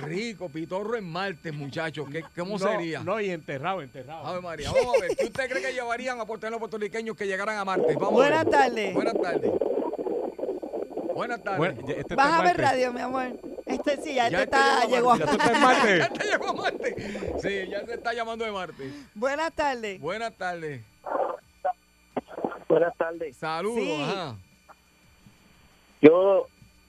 [0.05, 2.07] rico, pitorro en Marte, muchachos.
[2.09, 3.01] ¿Qué- ¿Cómo No, sería?
[3.03, 4.25] No, y enterrado, enterrado.
[4.25, 5.15] Ave María, vamos a ver.
[5.17, 7.93] ¿Qué usted cree que llevarían a aportar los puertorriqueños que llegaran a Marte?
[7.95, 8.93] Vamos Buenas tardes.
[8.93, 9.51] Buenas tardes.
[11.13, 11.57] Buenas tardes.
[11.57, 13.39] Bueno, este Bájame radio, mi amor.
[13.65, 15.31] Este sí, ya, Ya este está, llegó a llegó.
[15.59, 15.97] Marte.
[15.99, 16.95] Ya te llegó a Marte.
[17.41, 18.91] Sí, ya se está llamando de Marte.
[19.13, 19.99] Buenas tardes.
[19.99, 20.81] Buenas tardes.
[22.67, 23.37] Buenas tardes.
[23.37, 23.77] Saludos.
[23.79, 24.01] Sí.
[24.01, 24.35] Ajá.
[26.03, 26.47] Yo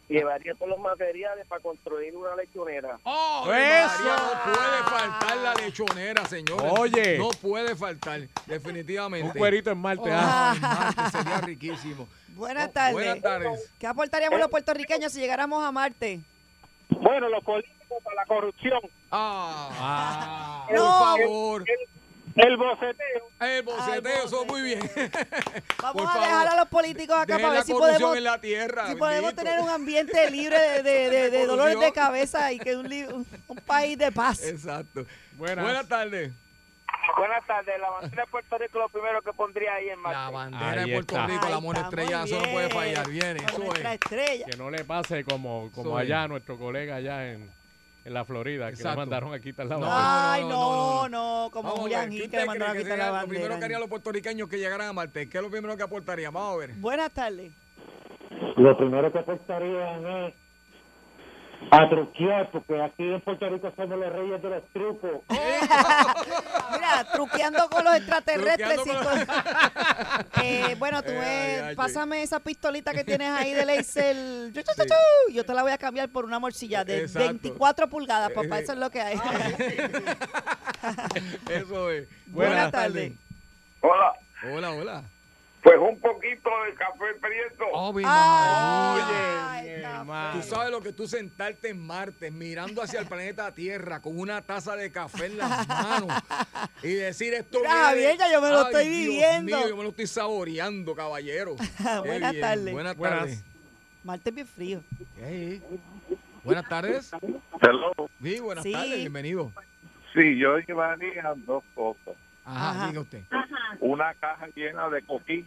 [0.08, 2.98] llevaría todos los materiales para construir una lechonera.
[3.04, 4.04] ¡Oh, ¡Eso!
[4.04, 4.16] María!
[4.16, 6.72] No puede faltar la lechonera, señores.
[6.78, 7.18] Oye.
[7.18, 9.28] No puede faltar, definitivamente.
[9.28, 10.10] Un cuerito en Marte.
[10.10, 10.52] Oh, ah.
[10.56, 10.60] en
[10.96, 12.08] Marte sería riquísimo.
[12.30, 12.94] Buenas Oh, tardes.
[12.94, 13.72] Buenas tardes.
[13.78, 16.18] ¿Qué aportaríamos los puertorriqueños si llegáramos a Marte?
[16.88, 18.80] Bueno, los políticos para la corrupción.
[19.12, 20.64] Ah, Ah.
[20.66, 20.90] por No.
[20.90, 21.64] favor.
[21.70, 21.93] El
[22.34, 23.28] boceteo.
[23.40, 24.80] el boceteo, eso muy bien.
[25.82, 28.24] Vamos Por a favor, dejar a los políticos acá para ver la si podemos, en
[28.24, 28.88] la tierra.
[28.88, 29.42] si podemos bendito.
[29.44, 33.26] tener un ambiente libre de, de- de- de dolores de cabeza y que un, un-
[33.48, 34.42] un país de paz.
[34.44, 35.06] Exacto.
[35.32, 35.64] Buenas.
[35.64, 36.32] Buenas tardes.
[37.18, 37.78] Buenas tardes.
[37.78, 40.30] La bandera de Puerto Rico lo primero que pondría ahí en La marcha.
[40.30, 41.26] bandera Ahí de Puerto está.
[41.26, 43.08] Rico, la mona estrella, eso no puede fallar.
[43.08, 43.84] Viene, eso es.
[43.84, 44.46] estrella.
[44.46, 47.50] Que no le pase como, como allá a nuestro colega allá en,
[48.04, 48.98] en la Florida, que le Exacto.
[49.00, 50.32] mandaron a quitar la No, bandera.
[50.34, 52.76] Ay, no, no, no, no, no, como Vamos Julián ver, ¿qué Gil que le mandaron
[52.76, 53.64] a quitar la sería Lo primero que bandera.
[53.66, 56.32] harían los puertorriqueños que llegaran a Marte, ¿qué es lo primero que aportarían?
[56.32, 56.74] Vamos a ver.
[56.76, 57.52] Buenas tardes.
[58.56, 60.34] Lo primero que aportarían es
[61.70, 65.10] a truquear, porque aquí en Puerto Rico somos los reyes de los trucos.
[65.28, 68.78] Mira, truqueando con los extraterrestres.
[68.78, 68.94] Con-
[70.42, 74.16] Eh, bueno, tú Eh, ves, ay, ay, pásame esa pistolita que tienes ahí de laser.
[74.52, 75.32] Sí.
[75.32, 77.28] Yo te la voy a cambiar por una morcilla de Exacto.
[77.28, 78.58] 24 pulgadas, papá.
[78.58, 79.18] Eh, Eso es lo que hay.
[81.48, 82.08] Eso es.
[82.26, 83.12] Buenas tardes.
[83.80, 84.12] Hola.
[84.52, 85.02] Hola, hola.
[85.64, 87.64] Pues un poquito de café prieto.
[87.74, 89.44] Ay, María.
[89.48, 89.80] café.
[89.80, 90.40] hermano.
[90.40, 94.42] Tú sabes lo que tú sentarte en Marte, mirando hacia el planeta Tierra con una
[94.42, 96.10] taza de café en las manos
[96.82, 97.58] y decir esto.
[97.60, 99.56] Mira, Javier, ya yo me lo Ay, estoy Dios viviendo.
[99.56, 101.56] mío, yo me lo estoy saboreando, caballero.
[102.04, 102.40] Buenas bien.
[102.42, 102.72] tardes.
[102.74, 103.44] Buenas tardes.
[104.04, 104.80] Marte es bien frío.
[106.44, 107.10] Buenas tardes.
[107.62, 107.90] Hello.
[108.22, 108.72] Sí, buenas Sí.
[108.72, 109.50] tardes, bienvenido.
[110.12, 112.14] Sí, yo llevaría dos cosas.
[112.44, 112.88] Ajá, Ajá.
[112.88, 113.22] diga usted.
[113.80, 115.46] Una caja llena de coquí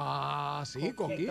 [0.00, 1.28] Ah, sí, Coquí.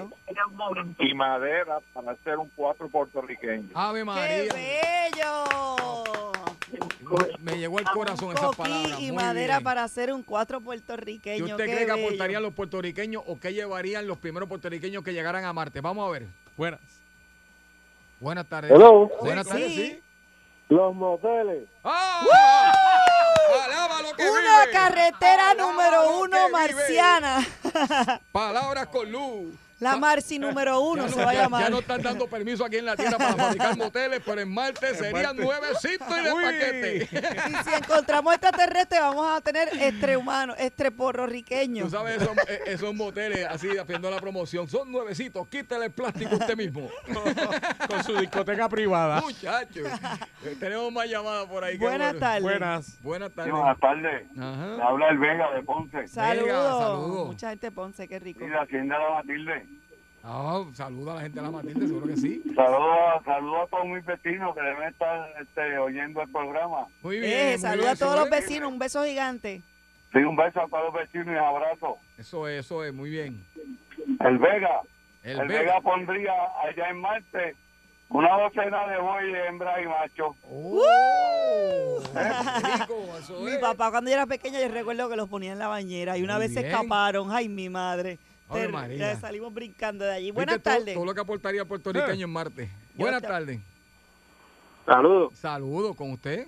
[1.00, 3.70] Y madera para hacer un cuatro puertorriqueño.
[3.74, 4.54] Ave ¡Qué María.
[4.54, 6.34] bello!
[7.40, 9.00] Me llegó al corazón esas Coquí palabras.
[9.00, 9.64] y Muy madera bien.
[9.64, 11.46] para hacer un cuatro ¿Qué puertorriqueño.
[11.46, 12.06] usted qué cree que bello.
[12.08, 15.80] aportarían los puertorriqueños o qué llevarían los primeros puertorriqueños que llegaran a Marte?
[15.80, 16.26] Vamos a ver.
[16.58, 16.82] Buenas.
[18.20, 18.72] Buenas tardes.
[18.72, 19.10] Hello.
[19.22, 19.52] Buenas Sí.
[19.54, 20.02] tardes, sí.
[20.68, 21.70] Los moteles.
[21.86, 22.26] ¡Ah!
[23.68, 24.72] ¡Alaba lo que Una vive!
[24.72, 27.46] carretera Alaba número uno marciana.
[28.32, 29.54] Palabras con luz.
[29.80, 31.64] La Marci número uno Ya se no, va a llamar.
[31.64, 34.96] ya no están dando permiso aquí en la Tierra para fabricar moteles, pero en Marte
[34.96, 36.44] serían nuevecitos y de Uy.
[36.44, 37.10] paquete.
[37.52, 41.84] Y si encontramos extraterrestres, vamos a tener extrahumano, extraporrorriqueño.
[41.86, 44.68] Tú sabes, esos, eh, esos moteles así haciendo la promoción.
[44.68, 46.90] Son nuevecitos, quítale el plástico usted mismo.
[47.88, 49.22] Con su discoteca privada.
[49.22, 49.88] Muchachos.
[50.44, 51.78] Eh, Tenemos más llamadas por ahí.
[51.78, 52.20] Buenas bueno.
[52.20, 52.42] tardes.
[52.44, 52.98] Buenas.
[53.04, 53.54] Buenas tardes.
[53.54, 54.28] Buenas tardes.
[54.40, 54.88] Ajá.
[54.88, 56.08] Habla el Vega de Ponce.
[56.08, 56.80] Saludos.
[56.82, 57.28] saludos.
[57.28, 58.44] Mucha gente Ponce, qué rico.
[58.44, 59.67] Y la hacienda La Matilde.
[60.30, 62.44] Ah, saluda a la gente de la Matilde, seguro que sí.
[62.54, 66.88] Saludos saludo a todos mis vecinos que deben estar este, oyendo el programa.
[67.02, 67.32] Muy bien.
[67.32, 69.62] Eh, muy saluda bien, a todos los vecinos, un beso gigante.
[70.12, 71.98] Sí, un beso a todos los vecinos y abrazo.
[72.18, 73.42] Eso es, eso es, muy bien.
[74.20, 74.82] El Vega.
[75.24, 75.60] El, El, Vega.
[75.62, 77.56] Vega pondría allá en Marte
[78.10, 80.36] una docena de bueyes, hembra y macho.
[80.50, 82.02] ¡Oh!
[82.14, 83.58] Qué rico, eso Mi es.
[83.60, 86.36] papá cuando yo era pequeña yo recuerdo que los ponía en la bañera y una
[86.36, 86.72] Muy vez se bien.
[86.74, 87.32] escaparon.
[87.32, 88.18] Ay, mi madre.
[88.72, 88.98] María.
[88.98, 90.26] ya salimos brincando de allí.
[90.26, 90.94] ¿Viste Buenas tardes.
[90.94, 92.70] Todo lo que aportaría puertorriqueño en Marte.
[92.96, 93.60] Buenas tardes.
[94.86, 95.38] Saludos.
[95.38, 96.48] Saludos con usted.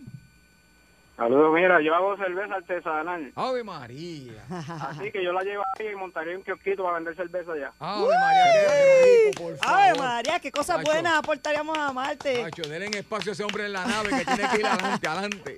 [1.19, 3.33] Saludos, mira, yo hago cerveza artesanal.
[3.35, 4.41] Ave María.
[4.87, 7.73] Así que yo la llevo ahí y montaría un kiosquito para vender cerveza allá.
[7.77, 9.79] Ave María, qué rico, por favor.
[9.81, 10.91] Ave María, qué cosas Nacho.
[10.91, 12.41] buenas aportaríamos a Marte.
[12.43, 15.55] Nacho, denle espacio a ese hombre en la nave que tiene que ir adelante, adelante.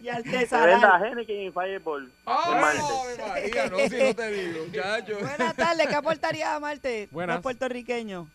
[0.00, 1.04] Y artesanal.
[1.04, 2.12] Henneken y Fireball.
[2.24, 3.22] Ave Marte.
[3.28, 5.18] María, no, si no te digo, muchacho.
[5.18, 7.08] Buenas tardes, ¿qué aportaría a Marte?
[7.10, 7.38] Buenas.
[7.38, 8.28] Los puertorriqueños.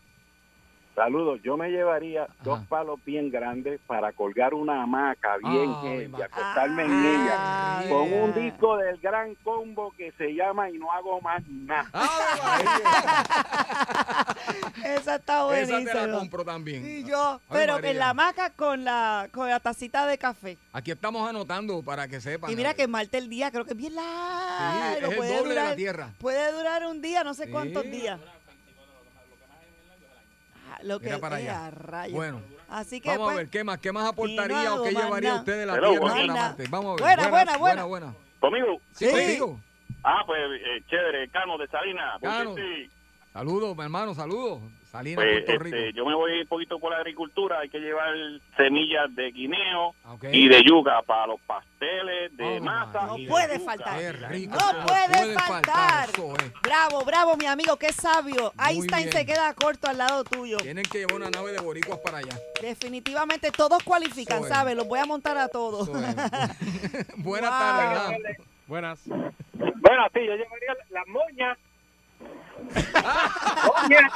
[0.95, 6.21] Saludos, yo me llevaría dos palos bien grandes para colgar una hamaca bien Ave heavy,
[6.21, 10.91] acostarme en Ah, ella, con un disco del gran combo que se llama Y no
[10.91, 11.89] hago más nada.
[14.85, 16.19] Esa está Esa te la buenísima.
[16.19, 16.85] compro también.
[16.85, 17.89] Y yo, pero María.
[17.91, 20.59] en la hamaca con la, con la tacita de café.
[20.73, 22.51] Aquí estamos anotando para que sepan.
[22.51, 25.07] Y mira que Marte el día creo que es bien Sí, largo.
[25.07, 26.09] es el puede, doble de la durar, Tierra.
[26.19, 27.51] puede durar un día, no sé Sí.
[27.51, 28.19] cuántos días.
[30.83, 31.67] Lo que Mira para allá.
[31.67, 32.15] a rayos.
[32.15, 33.77] Bueno, Así que vamos a pues, ver, ¿qué más?
[33.79, 36.65] ¿Qué más no aportaría o qué llevaría usted de la Hello, Tierra para Marte?
[36.69, 37.15] Vamos a ver.
[37.15, 37.83] Buena, buena, buena.
[37.83, 38.05] buena.
[38.07, 38.15] buena.
[38.39, 38.81] ¿Conmigo?
[38.91, 39.11] Sí, Sí.
[39.11, 39.59] contigo.
[40.03, 42.19] Ah, pues eh, chévere, Cano de Salinas.
[42.21, 42.55] Cano.
[42.55, 42.89] Sí,
[43.31, 44.61] Saludos, mi hermano, saludos.
[45.01, 45.75] Pues, Puerto Rico.
[45.75, 47.59] este, yo me voy un poquito por la agricultura.
[47.61, 48.13] Hay que llevar
[48.55, 49.95] semillas de guineo
[50.31, 53.07] y de yuca para los pasteles de Ave masa.
[53.07, 53.65] No y puede yuca.
[53.71, 54.29] faltar.
[54.29, 54.53] Rico.
[54.55, 56.09] No puede faltar.
[56.09, 56.53] Eso es.
[56.61, 58.53] Bravo, bravo, mi amigo, qué sabio.
[58.55, 59.11] Muy Einstein bien.
[59.11, 60.57] se queda corto al lado tuyo.
[60.57, 62.37] Tienen que llevar una nave de boricuas para allá.
[62.61, 64.43] Definitivamente todos cualifican.
[64.43, 64.75] ¿sabes?
[64.75, 65.89] Los voy a montar a todos.
[67.17, 67.59] Buenas Wow.
[67.59, 68.37] tardes.
[68.67, 68.99] Buenas.
[69.07, 71.57] Bueno, sí, yo llevaría las moñas.
[72.63, 74.11] Moñas.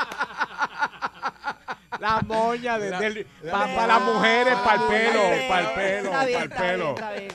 [1.99, 6.25] La moña el, mira, para las mujeres, mira, para el pelo, para el pelo, Está
[6.25, 6.89] bien, para el está bien, pelo.
[6.95, 7.31] está bien.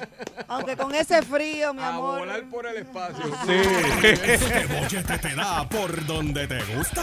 [0.48, 2.18] Aunque con ese frío, mi A amor.
[2.20, 3.25] volar por el espacio.
[3.48, 7.03] Este bollete te da por donde te gusta.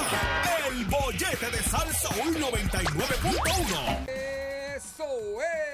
[0.69, 4.07] El bollete de Salsa 99.1.
[4.07, 5.03] Eso,
[5.41, 5.68] eh.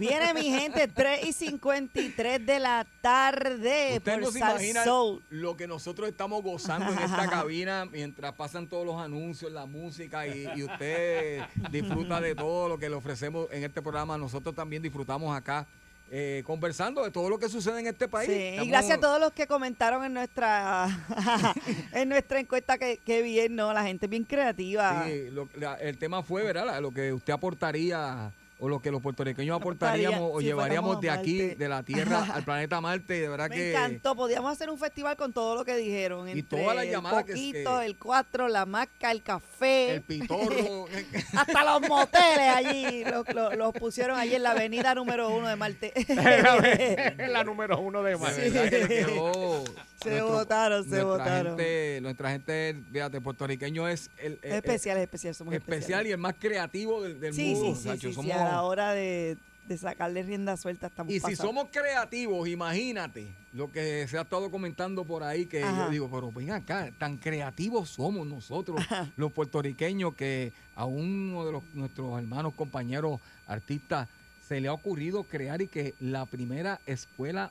[0.00, 4.84] Viene mi gente, 3 y 53 de la tarde Usted por no se Sal imagina
[4.84, 5.22] Soul.
[5.30, 10.26] lo que nosotros estamos gozando en esta cabina mientras pasan todos los anuncios, la música
[10.26, 14.16] y, y usted disfruta de todo lo que le ofrecemos en este programa.
[14.16, 15.66] Nosotros también disfrutamos acá
[16.12, 18.28] eh, conversando de todo lo que sucede en este país.
[18.28, 20.88] Sí, y gracias a todos los que comentaron en nuestra
[21.92, 23.72] en nuestra encuesta que, que bien, ¿no?
[23.72, 25.04] La gente es bien creativa.
[25.06, 26.66] Sí, lo- la- el tema fue, ¿verdad?
[26.66, 31.10] La- Lo que usted aportaría o lo que los puertorriqueños aportaríamos o si llevaríamos de
[31.10, 31.56] aquí, Marte.
[31.56, 33.14] de la Tierra al planeta Marte.
[33.20, 33.70] De verdad Me que...
[33.70, 34.14] encantó.
[34.14, 36.28] Podíamos hacer un festival con todo lo que dijeron.
[36.28, 39.94] Y entre todas las el llamadas que- poquito, que- el cuatro, la maca, el café.
[39.94, 40.86] El pitorro.
[41.36, 45.56] Hasta los moteles allí los, los- los pusieron allí en la avenida número uno de
[45.56, 45.92] Marte.
[47.28, 49.64] la número uno de le quedó
[50.02, 51.56] Se nuestro- votaron, se votaron.
[51.58, 56.08] Gente, nuestra gente, fíjate, puertorriqueño es el, el- especial, es especial, somos el- especial especiales.
[56.08, 57.74] y el más creativo del, del Sí, mundo.
[57.76, 59.36] sí, sí, Sacho, sí, sí, somos- la hora de,
[59.66, 64.50] de sacarle rienda suelta estamos y si somos creativos, imagínate lo que se ha estado
[64.50, 65.86] comentando por ahí, que Ajá.
[65.86, 68.80] yo digo, pero ven acá, tan creativos somos nosotros,
[69.16, 74.08] los puertorriqueños, que a uno de los, nuestros hermanos, compañeros, artistas,
[74.46, 77.50] se le ha ocurrido crear y que la primera escuela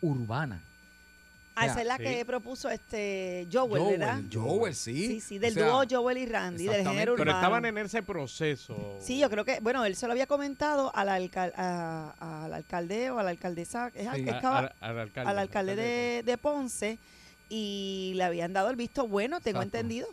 [0.00, 0.60] urbana.
[1.58, 2.02] Ah, esa es la sí.
[2.02, 4.20] que propuso este Joel, Joel, ¿verdad?
[4.30, 5.06] Joel, sí.
[5.06, 7.38] Sí, sí, del O sea, dúo Joel y Randy, del género Pero urbano.
[7.38, 8.98] estaban en ese proceso.
[9.00, 13.10] Sí, yo creo que, bueno, él se lo había comentado al, alcal- a- al alcalde
[13.10, 14.22] o a la alcaldesa, es al- Sí.
[14.28, 16.98] es A- que va- al- al alcalde, al alcalde de, de Ponce,
[17.48, 19.78] y le habían dado el visto bueno, tengo Exacto.
[19.78, 20.08] entendido.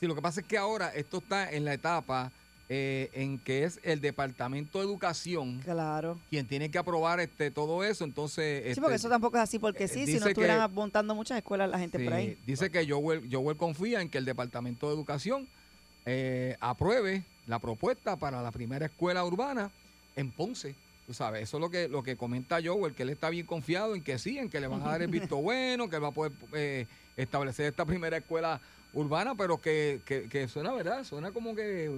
[0.00, 2.32] Sí, lo que pasa es que ahora esto está en la etapa
[2.74, 6.18] eh, en que es el Departamento de Educación Claro.
[6.30, 8.02] quien tiene que aprobar este todo eso.
[8.02, 10.72] Entonces, Sí, este, porque eso tampoco es así, porque eh, sí, si dice no estuvieran
[10.72, 12.38] montando muchas escuelas la gente sí, por ahí.
[12.46, 15.46] dice que Joel, Joel confía en que el Departamento de Educación
[16.06, 19.70] eh, apruebe la propuesta para la primera escuela urbana
[20.16, 20.74] en Ponce.
[21.06, 23.94] Tú sabes, eso es lo que, lo que comenta Joel, que él está bien confiado
[23.94, 26.08] en que sí, en que le van a dar el visto bueno, que él va
[26.08, 26.86] a poder eh,
[27.18, 28.62] establecer esta primera escuela
[28.94, 31.04] urbana, pero que, que, que suena, ¿verdad?
[31.04, 31.90] Suena como que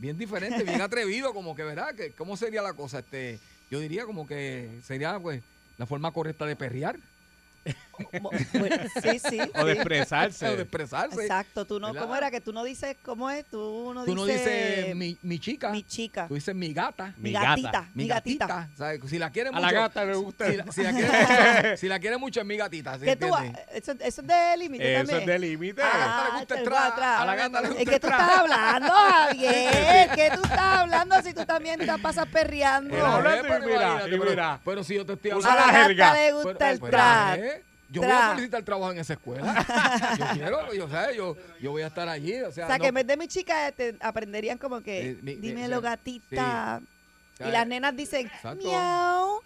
[0.00, 1.94] bien diferente, bien atrevido, como que, ¿verdad?
[1.94, 3.00] Que, ¿Cómo sería la cosa?
[3.00, 3.38] este
[3.70, 5.42] Yo diría como que sería, pues,
[5.78, 6.98] la forma correcta de perrear.
[8.52, 9.38] Bueno, sí, sí.
[9.54, 10.48] O de expresarse.
[10.48, 11.20] O de expresarse.
[11.22, 12.02] Exacto, tú no, ¿verdad?
[12.02, 12.30] ¿cómo era?
[12.30, 13.44] Que tú no dices, ¿cómo es?
[13.46, 17.12] Tú no Tú no dices mi, mi chica, mi chica, tú dices mi gata.
[17.16, 18.68] mi mi gatita, mi gatita.
[19.08, 19.66] Si la quiere A mucho.
[19.66, 20.46] la gata le gusta.
[20.50, 22.98] Si la, si la quiere mucho, si la quiere mucho es mi gatita.
[22.98, 23.26] ¿sí Que tú,
[23.72, 25.20] eso, eso es de límite Eso también.
[25.20, 25.82] es de límite.
[25.82, 27.20] A la gata le gusta Ah, el te tra- atrás.
[27.20, 30.10] a la gata le ¿Es gusta que el tú estás hablando, Javier?
[30.14, 33.06] ¿Qué tú estás hablando si tú también te pasas perreando?
[33.06, 34.60] Hablando y pero mira, imagínate, y pero- mira.
[34.64, 35.88] Pero si yo te estoy Usa a hablando.
[35.88, 37.36] la gata le gusta Pero- el pero, tra.
[37.36, 37.64] ¿eh?
[37.90, 39.66] Yo voy a solicitar trabajo en esa escuela.
[40.18, 42.40] Yo quiero, yo, sé, yo, yo voy a estar allí.
[42.42, 45.10] O sea, O sea, no- que en vez de mi chica te aprenderían como que,
[45.10, 46.80] Eh, mi- mi- dímelo o sea, gatita.
[47.36, 47.44] sí.
[47.44, 48.64] Y las nenas dicen, Exacto.
[48.68, 49.40] miau.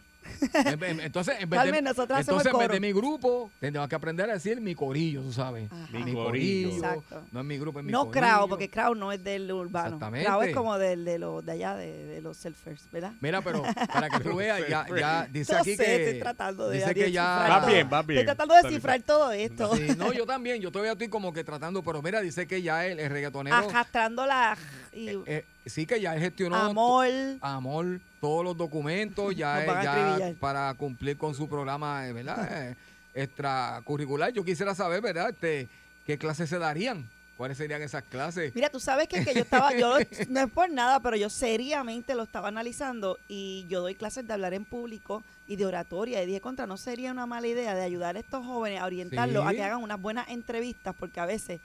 [0.52, 4.28] En- en- Entonces, en vez de, entonces, en vez de mi grupo, tendremos que aprender
[4.30, 5.70] a decir mi corillo, tú sabes.
[5.70, 5.88] Ajá.
[5.92, 6.68] Mi corillo.
[6.76, 7.22] Exacto.
[7.32, 8.20] No es mi grupo, es mi No corillo.
[8.26, 9.86] Crowd, porque Crowd no es del urbano.
[9.96, 10.26] Exactamente.
[10.26, 13.12] Crowd es como del, de, los de allá, de, de los surfers, ¿verdad?
[13.20, 16.04] Mira, pero para que tú veas, ya, ya dice No aquí sé, que.
[16.06, 17.24] estoy tratando de dice que ya.
[17.48, 18.20] Va bien, va bien.
[18.20, 19.76] Estoy tratando de descifrar todo esto.
[19.76, 22.86] Sí, no, yo también, yo todavía estoy como que tratando, pero mira, dice que ya
[22.86, 23.56] el, el reggaetonero.
[23.56, 24.56] Arrastrando la...
[24.92, 26.56] Y, eh, eh, sí, que ya él gestionó.
[26.56, 27.06] amor.
[27.40, 32.70] Amor, todos los documentos, ya, para cumplir con su programa, eh, ¿verdad?
[33.14, 34.32] Eh, extracurricular.
[34.32, 35.28] Yo quisiera saber, ¿verdad?
[35.28, 35.68] Este,
[36.06, 37.06] ¿Qué clases se darían?
[37.36, 38.54] ¿Cuáles serían esas clases?
[38.54, 39.98] Mira, tú sabes que, que yo estaba, yo
[40.30, 44.32] no es por nada, pero yo seriamente lo estaba analizando y yo doy clases de
[44.32, 47.82] hablar en público y de oratoria y dije, contra, no sería una mala idea de
[47.82, 51.60] ayudar a estos jóvenes a orientarlos a que hagan unas buenas entrevistas, porque a veces,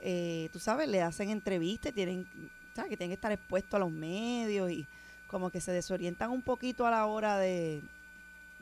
[0.00, 2.28] eh, tú sabes, le hacen entrevistas, y tienen,
[2.76, 2.90] ¿sabes?
[2.90, 4.86] que tienen que estar expuestos a los medios y
[5.26, 7.82] como que se desorientan un poquito a la hora de,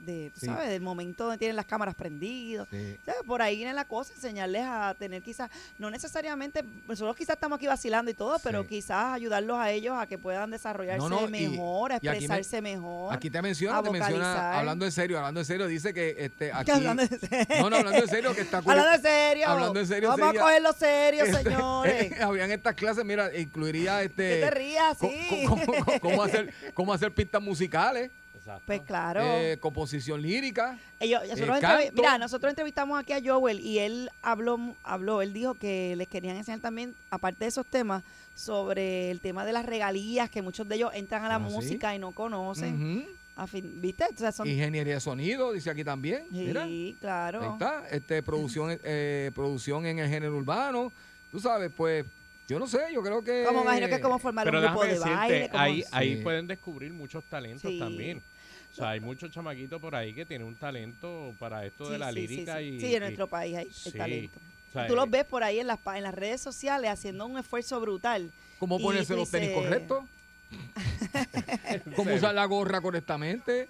[0.05, 0.47] de Sí.
[0.47, 2.67] sabes, del momento donde tienen las cámaras prendidas.
[2.71, 2.97] Sí.
[3.05, 7.57] Sea, por ahí viene la cosa, enseñarles a tener quizás, no necesariamente, nosotros quizás estamos
[7.57, 11.27] aquí vacilando y todo, pero quizás ayudarlos a ellos a que puedan desarrollarse No, no,
[11.29, 13.15] y- mejor, a y aquí me- expresarse mejor.
[13.15, 16.71] Aquí te menciona, te menciona, hablando en serio, hablando en serio, dice que este, aquí.
[16.71, 17.47] Hablando de serio.
[17.61, 18.59] No, no, hablando en serio, que está.
[18.67, 19.49] Hablando en serio.
[19.49, 22.21] Hablando en serio, Vamos sería- a cogerlo serio, Este, señores.
[22.21, 24.15] habrían estas clases, mira, incluiría este.
[24.29, 25.45] que te rías, co- sí.
[25.47, 28.11] co- cómo, cómo- cómo hacer, cómo hacer pistas musicales.
[28.67, 29.21] Pues claro.
[29.23, 30.79] eh, composición lírica.
[31.01, 31.93] Ellos- eh, nosotros canto.
[31.95, 36.37] mira, nosotros entrevistamos aquí a Joel y él habló, habló, él dijo que les querían
[36.37, 38.03] enseñar también, aparte de esos temas,
[38.35, 41.55] sobre el tema de las regalías, que muchos de ellos entran a la Ah, ¿sí?
[41.55, 43.01] música y no conocen.
[43.01, 43.09] Ujú.
[43.37, 44.05] A fin- ¿Viste?
[44.15, 46.25] O sea, son, Ingeniería de sonido, dice aquí también.
[46.31, 46.65] Mira.
[46.67, 47.43] sí, claro.
[47.43, 50.93] Ahí está, este, producción, eh, producción en el género urbano.
[51.33, 52.05] Tú sabes, pues,
[52.47, 53.45] yo no sé, yo creo que...
[53.47, 55.49] Como imagino que es como formar Pero un grupo de decirte, baile.
[55.49, 57.79] como- ahí, ahí pueden descubrir muchos talentos Sí.
[57.79, 58.23] también.
[58.75, 62.09] O sea, hay muchos chamaquitos por ahí que tienen un talento para esto de la
[62.13, 62.65] sí, sí, lírica sí.
[62.65, 62.81] y...
[62.81, 64.41] Sí, en nuestro país hay, hay talento.
[64.69, 66.91] O sea, Tú los eh, ves por ahí en las, pa- en las redes sociales
[66.91, 68.33] haciendo un esfuerzo brutal.
[68.59, 70.03] ¿Cómo ponerse los tenis correctos?
[71.97, 73.69] ¿Cómo usar la gorra correctamente?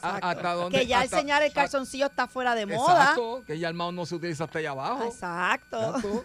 [0.00, 0.78] ¿Hasta dónde?
[0.80, 3.00] Que ya hasta- enseñar el calzoncillo está fuera de moda.
[3.02, 5.04] Exacto, que ya el mouse no se utiliza hasta allá abajo.
[5.04, 6.22] Exacto.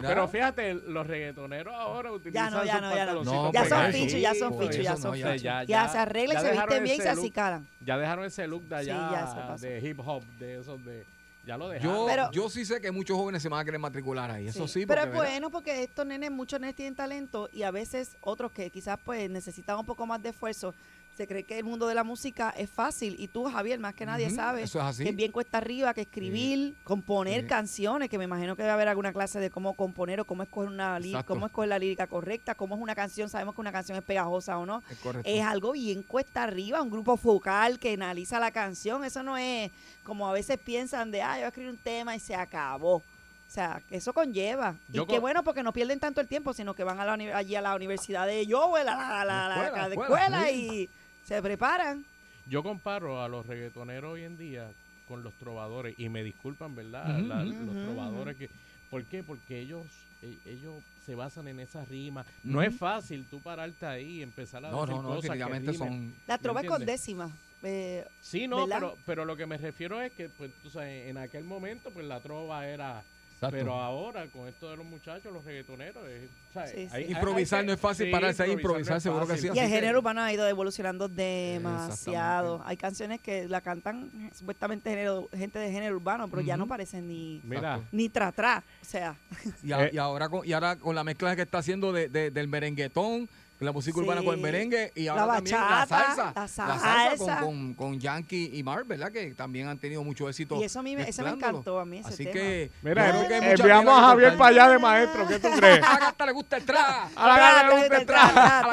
[0.00, 3.22] Pero fíjate, los reggaetoneros ahora utilizan no, ya no, ya no.
[3.52, 3.94] Ya son pegados.
[3.94, 5.42] fichos, ya son Sí, fichos, ya son fichos.
[5.42, 7.68] ya- Ya se arreglan, ya se visten bien y se acicalan.
[7.84, 11.04] Ya dejaron ese look de Sí, allá, ya de hip hop, de esos de...
[11.44, 12.06] Ya lo yo, dejaron.
[12.08, 14.84] Pero- yo sí sé que muchos jóvenes se van a querer matricular ahí, eso sí.
[14.84, 15.20] Pero es ¿verdad?
[15.22, 19.30] bueno porque estos nenes, muchos nenes tienen talento y a veces otros que quizás pues
[19.30, 20.74] necesitan un poco más de esfuerzo.
[21.16, 24.04] Se cree que el mundo de la música es fácil y tú, Javier, más que
[24.04, 25.02] nadie Ujú, sabes eso es así.
[25.04, 27.46] que es bien cuesta arriba, que escribir, componer Sí.
[27.46, 30.68] canciones, que me imagino que debe haber alguna clase de cómo componer o cómo escoger
[30.68, 31.32] una Exacto.
[31.32, 34.58] cómo escoger la lírica correcta, cómo es una canción, sabemos que una canción es pegajosa
[34.58, 34.82] o no.
[35.24, 39.02] Es algo bien cuesta arriba, un grupo focal que analiza la canción.
[39.02, 39.70] Eso no es
[40.04, 42.96] como a veces piensan de, ah, yo voy a escribir un tema y se acabó.
[42.96, 43.02] O
[43.48, 44.74] sea, eso conlleva.
[44.88, 47.12] Yo y qué bueno porque no pierden tanto el tiempo, sino que van a la,
[47.38, 50.90] allí a la universidad de Joel, a la, a la- escuela, y
[51.26, 52.04] se preparan.
[52.48, 54.70] Yo comparo a los reggaetoneros hoy en día
[55.08, 57.18] con los trovadores y me disculpan, ¿verdad?
[57.20, 58.48] La- los trovadores que
[58.90, 59.24] ¿Por qué?
[59.24, 59.84] Porque ellos
[60.22, 62.24] e- ellos se basan en esas rimas.
[62.44, 65.72] No es fácil tú pararte ahí y empezar a No, decir no, no, cosas que
[65.74, 66.14] son...
[66.28, 67.00] La ¿Me trova es con entiendes?
[67.00, 67.30] décima.
[67.64, 68.76] eh, Sí, no, ¿verdad?
[68.76, 72.06] pero, pero lo que me refiero es que, pues, tú sabes, en aquel momento, pues
[72.06, 73.02] la trova era.
[73.36, 73.56] Exacto.
[73.58, 76.70] Pero ahora, con esto de los muchachos, los reggaetoneros, es, ¿sabes?
[76.70, 76.88] Sí, sí.
[76.90, 79.26] Hay- hay- Improvisar hay no es fácil, sí, pararse ahí, improvisar improvisar, no es seguro
[79.26, 79.48] que sí.
[79.54, 82.62] y el género urbano ha ido evolucionando demasiado.
[82.64, 86.66] Hay canciones que la cantan eh, supuestamente género- gente de género urbano, pero ya no
[86.66, 88.62] parecen ni, Mira, ni tra tra.
[88.80, 89.16] O sea,
[89.62, 89.90] Y, a- Eh.
[89.92, 93.28] y ahora con, y ahora con la mezcla que está haciendo de, de- del merenguetón,
[93.60, 96.32] la música urbana con el merengue y La ahora también la salsa.
[96.34, 97.38] la salsa salsa.
[97.40, 99.10] con, con, con Yankee y Marv, ¿verdad?
[99.10, 100.60] Que también han tenido mucho éxito.
[100.60, 102.32] y eso a mí me, eso me encantó a mí ese Así tema.
[102.34, 102.70] que.
[102.82, 105.48] mira, creo que hay eh, enviamos tela a Javier para allá de maestro, ¿qué tú
[105.56, 105.82] crees?
[105.82, 107.08] A la gata le gusta el tra.
[107.16, 108.68] A la gata le gusta el Tra,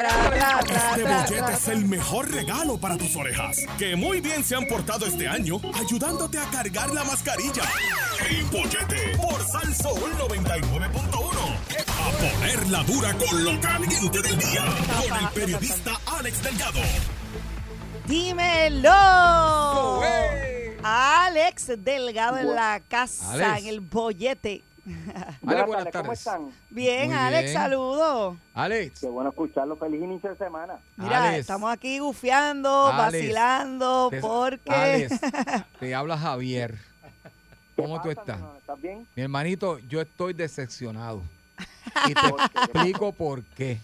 [0.96, 5.06] Este bollete es el mejor regalo para tus orejas, que muy bien se han portado
[5.06, 7.64] este año, ayudándote a cargar la mascarilla.
[8.30, 11.03] El bollete por Salsoul 99.1.
[12.24, 14.64] A ponerla dura con lo caliente del día.
[15.10, 16.80] Con el periodista Alex Delgado.
[18.08, 18.92] ¡Dímelo!
[20.84, 23.62] Alex Delgado en la casa, Alex.
[23.64, 24.62] en el bollete.
[25.46, 26.20] Ale, buenas ¿Cómo tardes.
[26.20, 26.50] están?
[26.70, 27.54] Bien, Muy Alex, bien.
[27.54, 28.38] saludos.
[28.54, 29.00] Alex.
[29.00, 29.76] Qué bueno escucharlo.
[29.78, 30.76] Feliz inicio de semana.
[30.98, 31.40] Mira, Alex.
[31.40, 34.70] estamos aquí gufiando, Alex, vacilando, te- porque...
[34.72, 35.20] Alex,
[35.80, 36.78] te habla Javier.
[37.78, 38.58] ¿Cómo tú ¿Qué pasa, estás?
[38.60, 39.08] ¿Estás bien?
[39.16, 41.22] Mi hermanito, yo estoy decepcionado.
[42.10, 43.78] Y te explico por qué.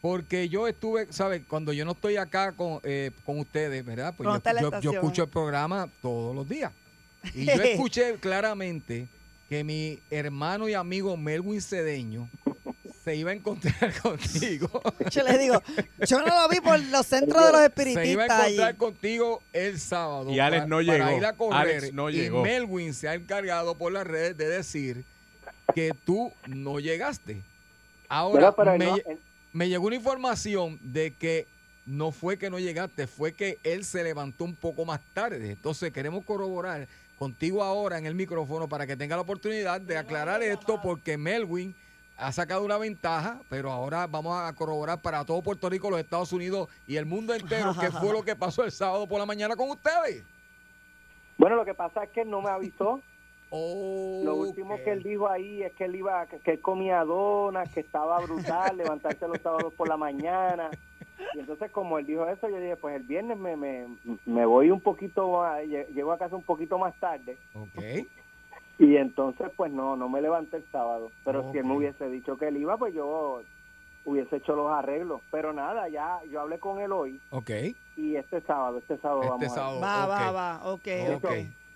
[0.00, 1.42] Porque yo estuve, ¿sabes?
[1.48, 4.14] Cuando yo no estoy acá con, eh, con ustedes, ¿verdad?
[4.16, 4.28] Pues
[4.60, 6.72] yo, yo- escucho el programa todos los días.
[7.34, 9.06] Y yo escuché claramente
[9.48, 12.28] que mi hermano y amigo Melwin Cedeño
[13.04, 14.82] se iba a encontrar contigo.
[15.10, 15.62] Yo le digo,
[16.06, 18.54] yo no lo vi por los centros de los Se iba a espiritistas allí.
[18.54, 20.30] encontrar contigo el sábado.
[20.30, 21.18] Y Alex no Para llegó.
[21.18, 21.60] ir a correr.
[21.78, 22.42] Alex no y llegó.
[22.42, 25.04] Melwin se ha encargado por las redes de decir
[25.74, 27.42] que tú no llegaste.
[28.08, 28.96] Ahora, me, no,
[29.52, 31.46] me llegó una información de que
[31.86, 35.52] no fue que no llegaste, fue que él se levantó un poco más tarde.
[35.52, 36.86] Entonces queremos corroborar
[37.18, 41.74] contigo ahora en el micrófono para que tenga la oportunidad de aclarar esto porque Melwin
[42.16, 46.32] ha sacado una ventaja, pero ahora vamos a corroborar para todo Puerto Rico, los Estados
[46.32, 49.56] Unidos y el mundo entero qué fue lo que pasó el sábado por la mañana
[49.56, 50.24] con ustedes.
[51.38, 53.00] Bueno, lo que pasa es que él no me avisó.
[53.54, 57.04] Oh, Lo último que él dijo ahí es que él iba, que, que él comía
[57.04, 60.70] donas, que estaba brutal, levantarse los sábados por la mañana.
[61.34, 63.86] Y entonces como él dijo eso, yo dije, pues el viernes me, me,
[64.24, 67.38] me voy un poquito, más- lle- llego a casa un poquito más tarde.
[67.52, 67.76] Ok.
[68.78, 71.12] Y entonces pues no, no me levanté el sábado.
[71.24, 73.42] Pero si él me hubiese dicho que él iba, pues yo
[74.04, 75.22] hubiese hecho los arreglos.
[75.30, 77.50] Pero nada, ya yo hablé con él hoy Ok.
[77.96, 79.54] y este sábado, este sábado Este vamos a ir.
[79.54, 79.80] sábado.
[79.80, 81.24] Va, va, va, ok, Ok.
[81.24, 81.30] ok.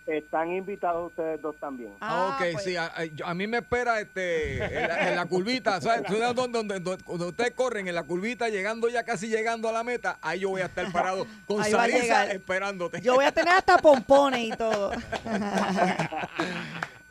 [0.06, 1.94] Están invitados ustedes dos también.
[2.00, 2.92] Ah, ok, sí, a,
[3.24, 6.04] a- mí me espera este en la, en la curvita, ¿sabes?
[6.04, 9.68] ¿Tú sabes dónde, dónde- dónde- cuando ustedes corren en la curvita, llegando ya casi llegando
[9.68, 13.00] a la meta, ahí yo voy a estar parado con Sarisa esperándote.
[13.00, 14.92] Yo voy a tener hasta pompones y todo.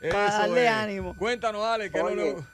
[0.01, 0.71] Eso darle es.
[0.71, 1.15] ánimo.
[1.15, 2.45] Cuéntanos, Ale, ¿qué es lo?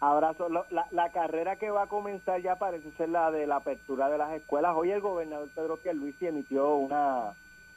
[0.00, 0.48] Abrazo.
[0.48, 4.08] Lo- La, la carrera que va a comenzar ya parece ser la de la apertura
[4.08, 4.72] de las escuelas.
[4.74, 7.34] Hoy el gobernador Pedro Pierluisi emitió una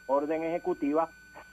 [0.07, 1.09] orden ejecutiva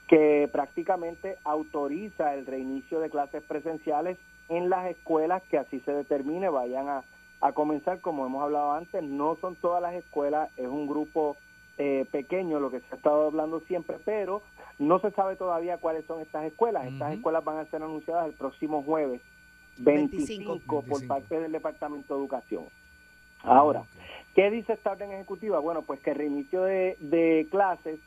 [0.07, 4.17] que prácticamente autoriza el reinicio de clases presenciales
[4.49, 7.03] en las escuelas que así se determine vayan a,
[7.41, 8.01] a comenzar.
[8.01, 11.37] Como hemos hablado antes, no son todas las escuelas, es un grupo
[11.77, 14.43] eh, pequeño, lo que se ha estado hablando siempre, pero
[14.79, 16.85] no se sabe todavía cuáles son estas escuelas.
[16.85, 19.21] Estas escuelas van a ser anunciadas el próximo jueves
[19.77, 22.65] 25, por parte del Departamento de Educación.
[23.41, 23.83] Ahora,
[24.35, 25.59] ¿qué dice esta orden ejecutiva?
[25.59, 27.99] Bueno, pues que el reinicio de, de clases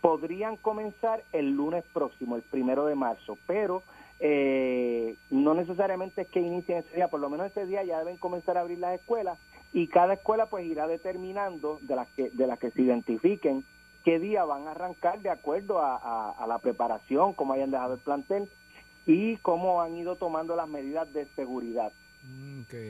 [0.00, 3.82] podrían comenzar el lunes próximo, el primero de marzo, pero
[4.20, 8.16] eh, no necesariamente es que inicien ese día, por lo menos ese día ya deben
[8.16, 9.38] comenzar a abrir las escuelas
[9.72, 13.64] y cada escuela pues irá determinando de las que de las que se identifiquen
[14.04, 17.94] qué día van a arrancar de acuerdo a, a- a la preparación, cómo hayan dejado
[17.94, 18.48] el plantel
[19.06, 21.92] y cómo han ido tomando las medidas de seguridad.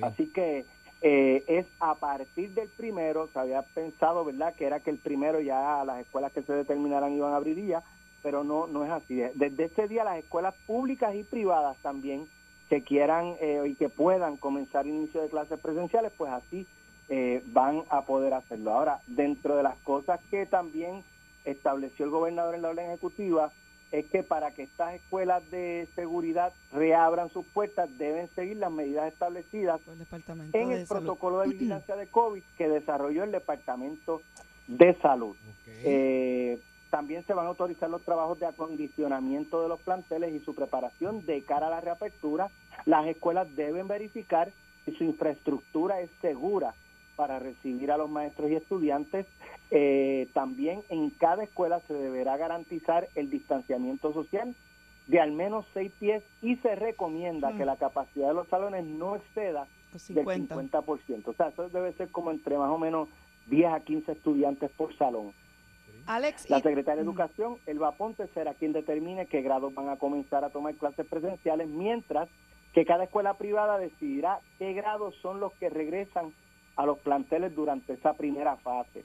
[0.02, 0.64] Así que
[1.00, 5.40] eh, es a partir del primero, se había pensado, ¿verdad?, que era que el primero
[5.40, 7.82] ya las escuelas que se determinaran iban a abrir día,
[8.22, 9.22] pero no, no es así.
[9.34, 12.26] Desde ese día las escuelas públicas y privadas también
[12.68, 16.66] que quieran eh, y que puedan comenzar inicio de clases presenciales, pues así
[17.08, 18.72] eh, van a poder hacerlo.
[18.72, 21.02] Ahora, dentro de las cosas que también
[21.44, 23.50] estableció el gobernador en la orden ejecutiva,
[23.90, 29.10] es que para que estas escuelas de seguridad reabran sus puertas deben seguir las medidas
[29.12, 29.80] establecidas
[30.52, 31.04] en de el Salud.
[31.04, 34.20] protocolo de vigilancia de COVID que desarrolló el Departamento
[34.66, 35.36] de Salud.
[35.66, 36.58] Eh,
[36.90, 41.24] también se van a autorizar los trabajos de acondicionamiento de los planteles y su preparación
[41.26, 42.50] de cara a la reapertura.
[42.84, 44.50] Las escuelas deben verificar
[44.84, 46.74] si su infraestructura es segura
[47.18, 49.26] para recibir a los maestros y estudiantes.
[49.72, 54.54] Eh, también en cada escuela se deberá garantizar el distanciamiento social
[55.08, 57.58] de al menos seis pies y se recomienda Mm.
[57.58, 60.54] que la capacidad de los salones no exceda Los del 50.
[60.54, 61.30] 50%.
[61.32, 63.08] O sea, eso debe ser como entre más o menos
[63.46, 65.32] 10 a 15 estudiantes por salón.
[66.06, 69.96] Alex, La y- Secretaria de Educación, Elba Ponte, será quien determine qué grados van a
[69.96, 72.28] comenzar a tomar clases presenciales, mientras
[72.74, 76.32] que cada escuela privada decidirá qué grados son los que regresan
[76.78, 79.02] a los planteles durante esa primera fase.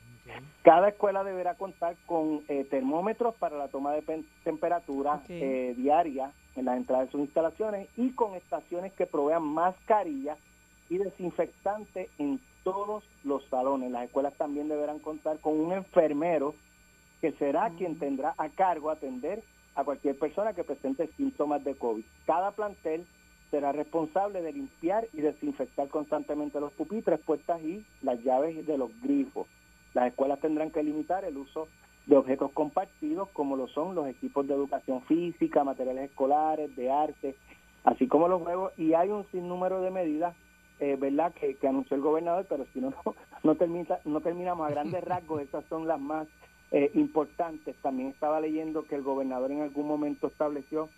[0.61, 6.65] Cada escuela deberá contar con eh, termómetros para la toma de temperatura eh, diaria en
[6.65, 10.38] las entradas de sus instalaciones y con estaciones que provean mascarillas
[10.88, 13.89] y desinfectante en todos los salones.
[13.89, 16.53] Las escuelas también deberán contar con un enfermero
[17.21, 19.41] que será quien tendrá a cargo atender
[19.74, 22.03] a cualquier persona que presente síntomas de COVID.
[22.28, 23.07] Cada plantel
[23.53, 28.89] será responsable de limpiar y desinfectar constantemente los pupitres, puertas y las llaves de los
[29.03, 29.45] grifos.
[29.93, 31.67] Las escuelas tendrán que limitar el uso
[32.07, 37.35] de objetos compartidos como lo son los equipos de educación física, materiales escolares, de arte,
[37.83, 38.73] así como los juegos.
[38.75, 40.35] Y hay un sinnúmero de medidas
[40.79, 44.67] eh, verdad que, que anunció el gobernador pero si no no, no termina no terminamos.
[44.67, 46.27] A grandes rasgos esas son las más
[46.71, 47.75] eh, importantes.
[47.83, 50.89] También estaba leyendo que el gobernador en algún momento estableció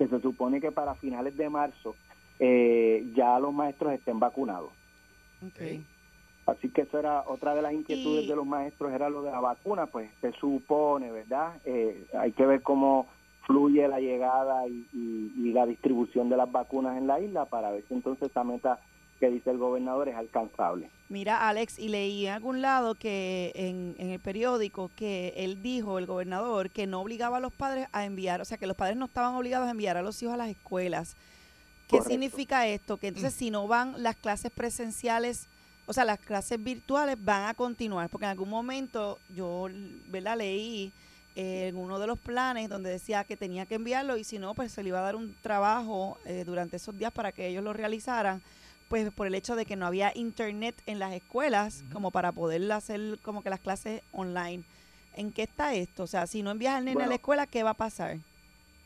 [0.00, 1.98] que se supone que para finales de marzo
[2.38, 4.72] eh, ya los maestros estén vacunados
[5.42, 5.60] Ok.
[6.46, 9.30] Así que eso era otra de las inquietudes Y- de los maestros, era lo de
[9.30, 11.60] la vacuna, pues se supone, ¿verdad?
[11.64, 13.08] Eh, hay que ver cómo
[13.46, 17.70] fluye la llegada y, y- y la distribución de las vacunas en la isla para
[17.70, 18.80] ver si entonces esa meta
[19.20, 20.90] que dice el gobernador es alcanzable.
[21.10, 25.98] Mira, Alex, y leí en algún lado que en, en el periódico que él dijo,
[25.98, 28.96] el gobernador, que no obligaba a los padres a enviar, o sea, que los padres
[28.96, 31.14] no estaban obligados a enviar a los hijos a las escuelas.
[31.86, 32.10] ¿Qué Correcto.
[32.10, 32.96] significa esto?
[32.96, 35.48] Que entonces si no van las clases presenciales,
[35.86, 39.68] o sea, las clases virtuales van a continuar, porque en algún momento yo,
[40.08, 40.38] ¿verdad?
[40.38, 40.92] Leí
[41.36, 44.54] eh, en uno de los planes donde decía que tenía que enviarlo y si no,
[44.54, 47.62] pues se le iba a dar un trabajo eh, durante esos días para que ellos
[47.62, 48.40] lo realizaran
[48.90, 52.70] pues por el hecho de que no había internet en las escuelas como para poder
[52.72, 54.64] hacer como que las clases online.
[55.14, 56.02] ¿En qué está esto?
[56.02, 58.18] O sea, si no envías al nene a la escuela, ¿qué va a pasar?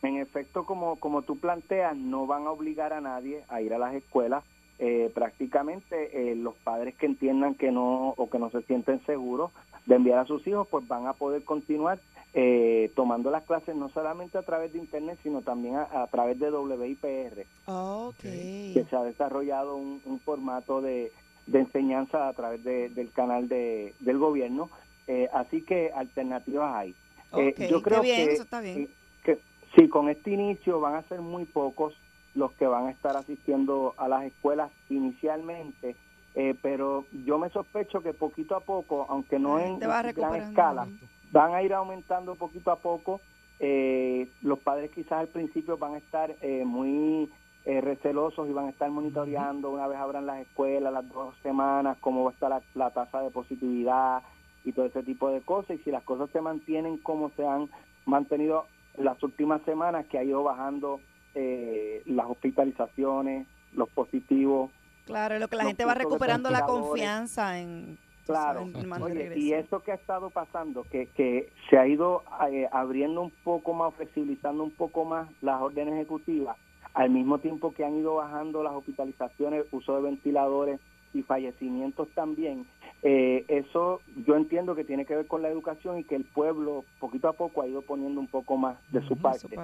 [0.03, 3.79] En efecto, como, como tú planteas, no van a obligar a nadie a ir a
[3.79, 4.45] las escuelas.
[4.81, 9.53] Eh, prácticamente eh, los padres que entiendan que no o que no se sienten seguros
[9.87, 12.01] de enviar a sus hijos, pues van a poder continuar
[12.33, 16.41] eh, tomando las clases no solamente a través de internet, sino también a, a través
[16.41, 18.17] de WIPR, Ok.
[18.21, 21.13] que se ha desarrollado un, un formato de,
[21.47, 24.69] de enseñanza a través de- del canal de, del gobierno.
[25.07, 26.95] Eh, así que alternativas hay.
[27.37, 28.89] Eh, yo creo bien, que eso está bien.
[29.25, 29.39] eh,
[29.77, 31.95] Sí, con este inicio van a ser muy pocos
[32.35, 35.97] los que van a estar asistiendo a las escuelas inicialmente,
[36.35, 40.89] eh, pero yo me sospecho que poquito a poco, aunque no en gran escala,
[41.31, 43.21] van a ir aumentando poquito a poco.
[43.61, 47.31] Eh, los padres quizás al principio van a estar eh, muy
[47.65, 51.97] eh, recelosos y van a estar monitoreando una vez abran las escuelas, las dos semanas,
[52.01, 54.23] cómo va a estar la, la tasa de positividad
[54.65, 55.77] y todo ese tipo de cosas.
[55.77, 57.71] Y si las cosas se mantienen como se han
[58.07, 58.67] mantenido
[58.99, 61.01] las últimas semanas, que ha ido bajando
[61.35, 64.71] eh, las hospitalizaciones, los positivos.
[65.07, 67.99] Claro, lo que la gente va recuperando la confianza en...
[68.25, 72.67] Claro, en Oye, y eso que ha estado pasando, que, que se ha ido eh,
[72.73, 76.57] abriendo un poco más, flexibilizando un poco más las órdenes ejecutivas,
[76.95, 80.81] al mismo tiempo que han ido bajando las hospitalizaciones, uso de ventiladores
[81.13, 82.67] y fallecimientos también,
[83.07, 86.87] eh, eso yo entiendo que tiene que ver con la educación y que el pueblo
[86.99, 89.55] poquito a poco ha ido poniendo un poco más de su parte,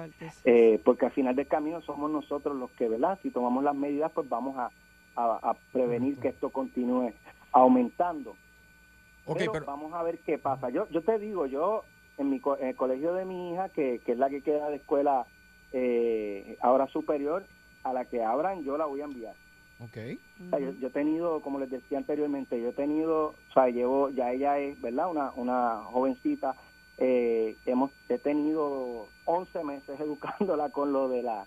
[0.45, 3.17] Eh, porque al final del camino somos nosotros los que, ¿verdad?
[3.23, 4.69] Si tomamos las medidas, pues vamos a,
[5.15, 7.13] a- a prevenir que esto continúe
[7.51, 8.37] aumentando.
[9.39, 10.69] Pero, pero- vamos a ver qué pasa.
[10.69, 11.83] Yo yo te digo, yo
[12.17, 14.69] en mi co- en el colegio de mi hija, que, que es la que queda
[14.69, 15.25] de escuela
[15.71, 17.45] eh, ahora superior,
[17.83, 19.33] a la que abran, yo la voy a enviar.
[19.83, 19.97] Ok.
[20.45, 23.67] O sea, yo, yo he tenido, como les decía anteriormente, yo he tenido, o sea,
[23.67, 25.09] llevo, ya ella es, ¿verdad?
[25.09, 26.55] Una, una jovencita,
[26.97, 31.45] eh, hemos, he tenido 11 meses educándola con lo de la,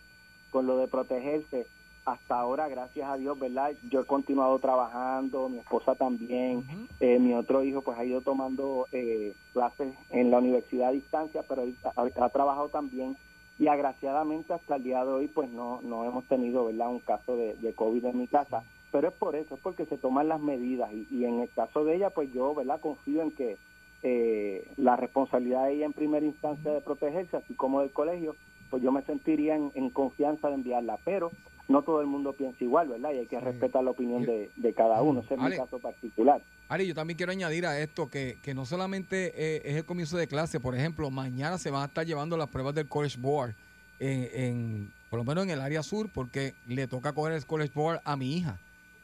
[0.50, 1.66] con lo de protegerse.
[2.06, 3.72] Hasta ahora, gracias a Dios, ¿verdad?
[3.88, 8.86] Yo he continuado trabajando, mi esposa también, eh, mi otro hijo pues ha ido tomando
[8.92, 13.16] eh, clases en la universidad a distancia, pero él ha, ha trabajado también
[13.58, 17.36] y agraciadamente hasta el día de hoy pues no no hemos tenido verdad un caso
[17.36, 18.64] de, COVID en mi casa.
[18.90, 21.84] Pero es por eso es porque se toman las medidas y, y en el caso
[21.84, 23.56] de ella pues yo verdad confío en que
[24.02, 28.36] eh, la responsabilidad de ella en primera instancia de protegerse así como del colegio
[28.70, 30.98] pues yo me sentiría en, en confianza de enviarla.
[31.04, 31.30] Pero
[31.68, 34.72] no todo el mundo piensa igual verdad y hay que respetar la opinión de, de
[34.74, 35.56] cada uno ese es mi Ale.
[35.56, 36.42] caso particular.
[36.68, 40.16] Ari, yo también quiero añadir a esto que, que no solamente eh, es el comienzo
[40.16, 43.54] de clase, por ejemplo, mañana se van a estar llevando las pruebas del College Board,
[43.98, 47.70] en, en- por lo menos en el área sur, porque le toca coger el College
[47.74, 48.58] Board a mi hija.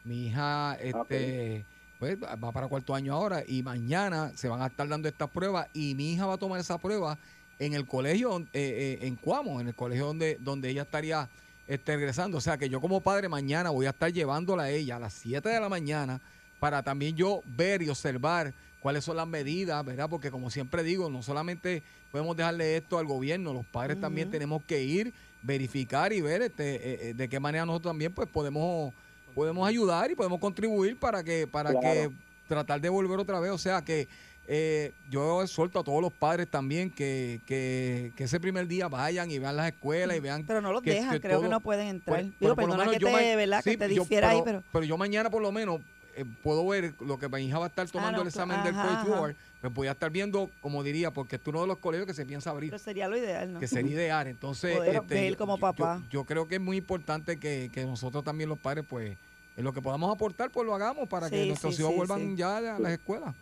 [0.04, 1.64] Mi hija este,
[2.00, 5.68] pues, va para cuarto año ahora y mañana se van a estar dando estas pruebas
[5.72, 7.16] y mi hija va a tomar esa prueba
[7.60, 11.28] en el colegio, eh, eh, en Cuamo, en el colegio donde, donde ella estaría
[11.70, 12.38] este, regresando.
[12.38, 15.14] O sea que yo como padre mañana voy a estar llevándola a ella a las
[15.14, 16.20] 7 de la mañana
[16.58, 20.08] para también yo ver y observar cuáles son las medidas, ¿verdad?
[20.10, 24.62] Porque como siempre digo, no solamente podemos dejarle esto al gobierno, los padres también tenemos
[24.64, 28.92] que ir, verificar y ver este, eh, eh, de qué manera nosotros también pues podemos
[29.34, 31.82] podemos ayudar y podemos contribuir para que para Claro.
[31.84, 32.10] que
[32.48, 34.08] tratar de volver otra vez, o sea que
[34.52, 39.30] eh, yo exhorto a todos los padres también que, que, que ese primer día vayan
[39.30, 41.60] y vean las escuelas y vean Pero no los que- dejan, que creo que no
[41.60, 42.24] pueden entrar.
[42.24, 43.60] Digo, pero por lo menos que yo te, ma- ¿verdad?
[43.62, 44.82] sí, que te yo- difiera ahí, pero...
[44.82, 45.80] yo mañana por lo menos
[46.16, 48.74] eh, puedo ver lo que mi hija va a estar tomando no, el examen del
[48.74, 49.08] College.
[49.08, 52.14] Board, pues voy a estar viendo, como diría, porque es uno de los colegios que
[52.14, 53.60] se piensa abrir, Pero sería lo ideal, ¿no?
[53.60, 54.26] que sería ideal.
[54.26, 56.02] Entonces, Poder este, ver yo- como papá.
[56.10, 59.16] Yo, creo que es muy importante que, que nosotros también los padres, pues,
[59.56, 62.36] en lo que podamos aportar, pues lo hagamos para que nuestros sí, hijos sí, vuelvan
[62.36, 63.32] ya a las escuelas.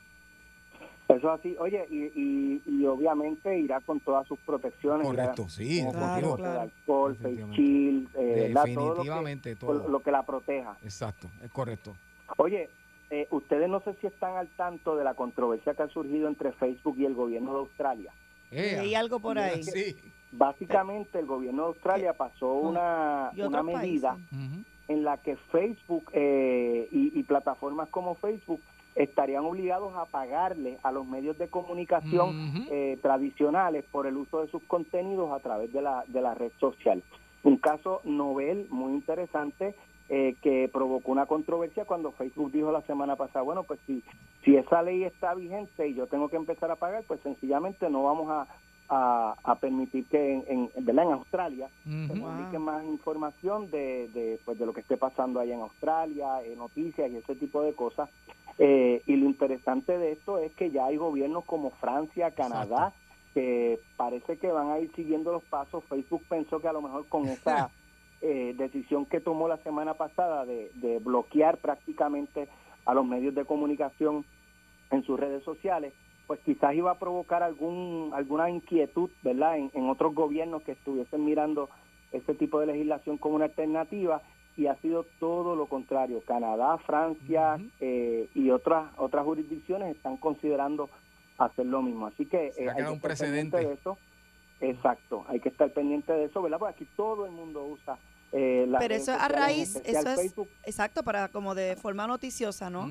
[1.09, 5.07] Eso así, oye, y, y, y obviamente irá con todas sus protecciones.
[5.07, 5.83] Correcto, irá sí,
[6.23, 8.53] bote de alcohol, face shield, eh.
[8.53, 9.89] Todo lo que- Definitivamente, todo.
[9.89, 10.77] Lo que la proteja.
[10.83, 11.97] Exacto, es correcto.
[12.37, 12.69] Oye,
[13.09, 16.53] eh, ustedes no sé si están al tanto de la controversia que ha surgido entre
[16.53, 18.13] Facebook y el gobierno de Australia.
[18.51, 19.63] Leí algo por ahí.
[19.63, 19.97] Sí.
[20.31, 24.19] Básicamente el gobierno de Australia pasó una, una medida
[24.89, 28.61] en la que Facebook eh, y, y plataformas como Facebook
[28.99, 34.51] estarían obligados a pagarle a los medios de comunicación eh, tradicionales por el uso de
[34.51, 37.03] sus contenidos a través de la, de la red social.
[37.45, 39.77] Un caso novel muy interesante
[40.09, 44.03] eh, que provocó una controversia cuando Facebook dijo la semana pasada, bueno, pues si,
[44.45, 48.03] si esa ley está vigente y yo tengo que empezar a pagar, pues sencillamente no
[48.03, 48.49] vamos a,
[48.89, 51.05] a, a permitir que en, en, ¿verdad?
[51.05, 55.55] en Australia se publique más información de, de, pues, de lo que esté pasando allá
[55.55, 58.09] en Australia, eh, noticias y ese tipo de cosas.
[58.59, 62.93] Eh, y lo interesante de esto es que ya hay gobiernos como Francia, Canadá,
[63.34, 65.84] que parece que van a ir siguiendo los pasos.
[65.84, 67.70] Facebook pensó que a lo mejor con esa
[68.20, 72.49] eh, decisión que tomó la semana pasada de, de bloquear prácticamente
[72.86, 74.24] a los medios de comunicación
[74.91, 75.93] en sus redes sociales,
[76.29, 81.24] pues quizás iba a provocar algún alguna inquietud, ¿verdad?, en, en otros gobiernos que estuviesen
[81.24, 81.68] mirando
[82.12, 84.22] este tipo de legislación como una alternativa
[84.57, 86.22] y ha sido todo lo contrario.
[86.26, 90.91] Canadá, Francia eh, y otras otras jurisdicciones están considerando
[91.39, 92.07] hacer lo mismo.
[92.09, 93.66] Así que Se eh, ha hay que un estar pendiente precedente.
[93.66, 93.99] de eso.
[94.61, 96.59] Exacto, hay que estar pendiente de eso, ¿verdad?
[96.59, 97.97] Porque aquí todo el mundo usa
[98.33, 100.49] eh, las Pero eso a sociales, en raíz, eso es, Facebook.
[100.64, 102.89] exacto, para como de forma noticiosa, ¿no?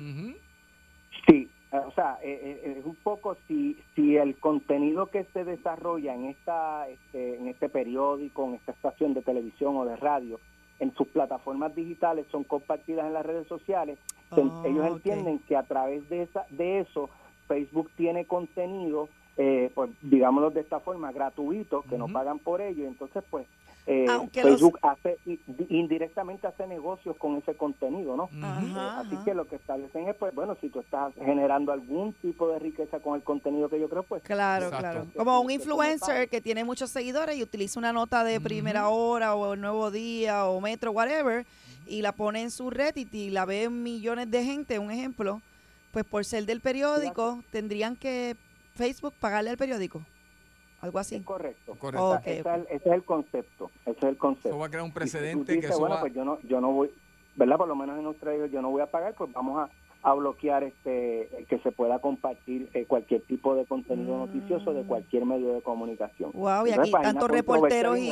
[1.26, 6.14] Sí, o sea, eh, eh, es un poco si si el contenido que se desarrolla
[6.14, 10.40] en esta este, en este periódico, en esta estación de televisión o de radio,
[10.78, 13.98] en sus plataformas digitales son compartidas en las redes sociales,
[14.30, 17.08] Oh, ellos entienden que a través de esa de eso
[17.46, 19.08] Facebook tiene contenido,
[19.38, 23.46] eh, pues digámoslo de esta forma, gratuito, que no pagan por ello, entonces pues
[23.90, 25.16] eh, los- Facebook hace
[25.70, 28.28] indirectamente hace negocios con ese contenido, ¿no?
[28.42, 29.24] Ajá, Así ajá.
[29.24, 33.00] que lo que establecen es, pues, bueno, si tú estás generando algún tipo de riqueza
[33.00, 34.22] con el contenido que yo creo, pues...
[34.22, 34.82] Claro, Exacto.
[34.90, 35.06] claro.
[35.16, 39.54] Como un influencer que tiene muchos seguidores y utiliza una nota de primera hora o
[39.54, 41.46] el nuevo día o metro, whatever,
[41.86, 45.40] y la pone en su red y, y la ven millones de gente, un ejemplo,
[45.92, 48.36] pues por ser del periódico, tendrían que
[48.74, 50.02] Facebook pagarle al periódico.
[50.80, 51.20] Algo así.
[51.20, 51.74] Correcto.
[52.24, 53.70] Es el- ese es el concepto.
[53.84, 54.48] Ese es el concepto.
[54.50, 56.70] Eso va a crear un si precedente que bueno, va- pues yo no, yo no
[56.72, 56.90] voy,
[57.36, 57.56] ¿verdad?
[57.56, 59.70] Por lo menos en Australia yo no voy a pagar, pues vamos a,
[60.08, 65.24] a bloquear este que se pueda compartir eh, cualquier tipo de contenido noticioso de cualquier
[65.26, 66.30] medio de comunicación.
[66.34, 68.08] Wow, y aquí tantos reporteros y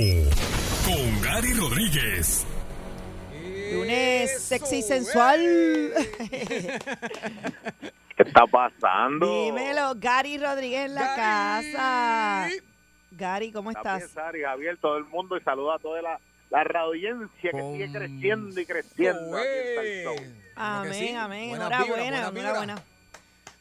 [0.86, 2.46] con Gary Rodríguez.
[3.72, 5.42] Lunes sexy y sensual.
[8.24, 9.26] ¿Qué está pasando?
[9.26, 12.50] Dímelo, Gary Rodríguez en la casa.
[13.12, 14.00] Gary, ¿cómo Está estás?
[14.00, 16.20] bien, Sari, Javier, todo el mundo y saluda a toda la,
[16.50, 19.38] la radioaudiencia que sigue creciendo y creciendo.
[20.56, 21.50] Amén, amén.
[21.50, 22.84] Buena Enhorabuena, enhorabuena.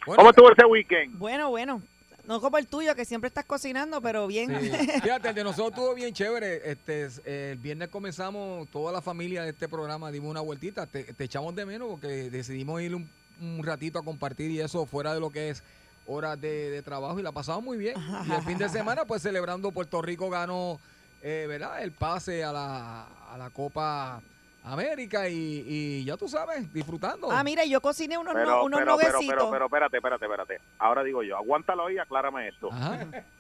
[0.05, 1.19] ¿Cómo estuvo ese weekend?
[1.19, 1.83] Bueno, bueno.
[2.25, 4.49] No como el tuyo, que siempre estás cocinando, pero bien.
[4.61, 4.71] Sí.
[5.03, 6.71] Fíjate, el de nosotros estuvo bien chévere.
[6.71, 10.87] Este, eh, el viernes comenzamos, toda la familia de este programa dimos una vueltita.
[10.87, 13.11] Te, te echamos de menos porque decidimos ir un,
[13.43, 15.63] un ratito a compartir y eso fuera de lo que es
[16.07, 17.95] horas de, de trabajo y la pasamos muy bien.
[18.27, 20.79] Y el fin de semana, pues celebrando, Puerto Rico ganó,
[21.23, 21.83] eh, ¿verdad?
[21.83, 24.21] El pase a la, a la Copa
[24.65, 27.31] América y, y ya tú sabes, disfrutando.
[27.31, 30.61] Ah, mira, yo cociné unos, Pero, no- unos pero, pero, pero, pero, espérate, espérate, espérate.
[30.79, 32.71] Ahora digo yo, aguántalo ahí, aclárame esto.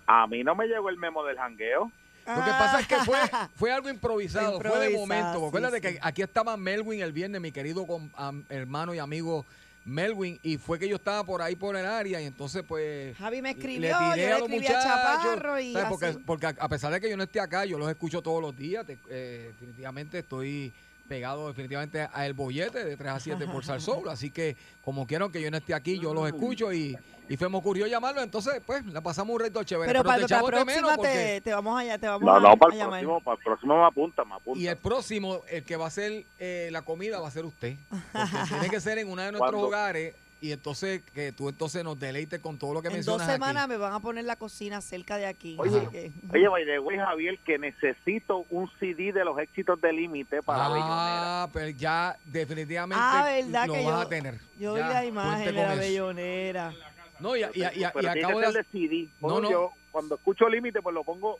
[0.06, 1.90] A mí no me llegó el memo del jangueo.
[2.26, 3.18] Lo que pasa es que fue,
[3.56, 5.40] fue algo improvisado, fue de momento.
[5.40, 5.80] sí, Acuérdate sí.
[5.82, 7.84] que aquí estaba Melwin el viernes, mi querido
[8.48, 9.44] hermano y amigo
[9.84, 13.42] Melwin, y fue que yo estaba por ahí por el área, y entonces pues Javi
[13.42, 14.84] me le escribió, yo tiré le a los escribí a muchachos.
[14.92, 15.74] Chaparro y.
[15.88, 16.18] Porque, así.
[16.24, 18.56] porque a a pesar de que yo no esté acá, yo los escucho todos los
[18.56, 20.72] días, te- eh, definitivamente estoy
[21.08, 25.30] pegado definitivamente a El Bollete de 3 a 7 por Salsoul, así que como quiero
[25.30, 26.96] que yo no esté aquí, yo los escucho y,
[27.28, 30.20] y se me ocurrió llamarlo, entonces pues la pasamos un reto chévere, Pero, pero, para
[30.22, 31.40] la próxima menos te, porque...
[31.44, 33.00] te vamos a, te vamos No, a, no, para el llamar.
[33.00, 34.60] próximo, para el próximo me apunta, me apunta.
[34.60, 37.76] Y el próximo, el que va a hacer eh, la comida va a ser usted.
[37.90, 39.66] Porque tiene que ser en uno de nuestros ¿Cuándo?
[39.68, 43.28] hogares y entonces que tú entonces nos deleites con todo lo que En dos mencionas
[43.32, 43.70] semanas aquí.
[43.70, 45.54] me van a poner la cocina cerca de aquí.
[45.56, 49.80] Oye, así que- Oye, by the way, Javier, que necesito un CD de los éxitos
[49.80, 51.44] de Límite para Bellonera.
[51.44, 54.40] Ah, pero ya definitivamente Ah, verdad lo que vas yo, a tener.
[54.58, 55.80] yo vi la imagen de la eso.
[55.80, 56.74] bellonera.
[57.22, 58.52] No, y, y, y- y acabo de...
[58.52, 59.08] ser de CD.
[59.20, 59.50] No, no.
[59.50, 61.38] Yo cuando escucho Límite, pues lo pongo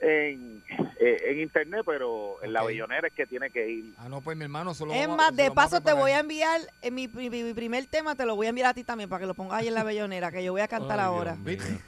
[0.00, 0.62] en,
[1.00, 2.62] eh, en internet, pero en la.
[2.64, 3.94] Bellonera es que tiene que ir.
[3.98, 6.94] Ah, no, pues mi hermano, solo Es más, de paso te voy a enviar, en
[6.94, 9.26] mi, mi- mi primer tema te lo voy a enviar a ti también para que
[9.26, 11.36] lo pongas ahí en la bellonera, que yo voy a cantar ahora.
[11.40, 11.64] ¿Viste?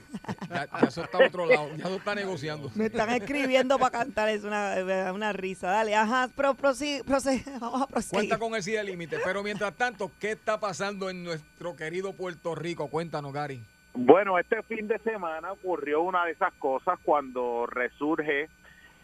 [0.51, 2.71] Ya, ya eso está a otro lado, ya eso está negociando.
[2.75, 4.75] Me están escribiendo para cantar, es una,
[5.13, 5.69] una risa.
[5.69, 8.15] Dale, ajá, pro, prosi- prosi- vamos a proseguir.
[8.15, 9.19] Cuenta con el sí de límite.
[9.23, 12.89] Pero mientras tanto, ¿qué está pasando en nuestro querido Puerto Rico?
[12.89, 13.63] Cuéntanos, Gary.
[14.01, 18.49] Bueno, este fin de semana ocurrió una de esas cosas cuando resurge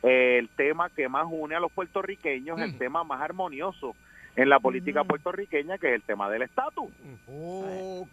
[0.04, 3.96] eh, el tema que más une a los puertorriqueños, el tema más armonioso
[4.36, 6.92] en la política puertorriqueña, que es el tema del estatus.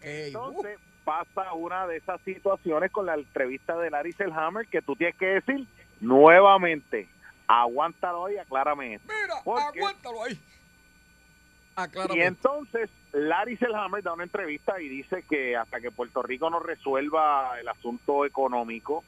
[0.02, 5.16] Entonces pasa una de esas situaciones con la entrevista de Larry Selhammer que tú tienes
[5.18, 5.68] que decir
[6.00, 7.08] nuevamente,
[7.46, 9.08] aguántalo ahí, aclárame esto.
[9.08, 10.40] Mira, aguántalo ahí.
[11.84, 12.20] Aclárame.
[12.20, 16.60] Y entonces Larry Selhammer da una entrevista y dice que hasta que Puerto Rico no
[16.60, 19.04] resuelva el asunto económico,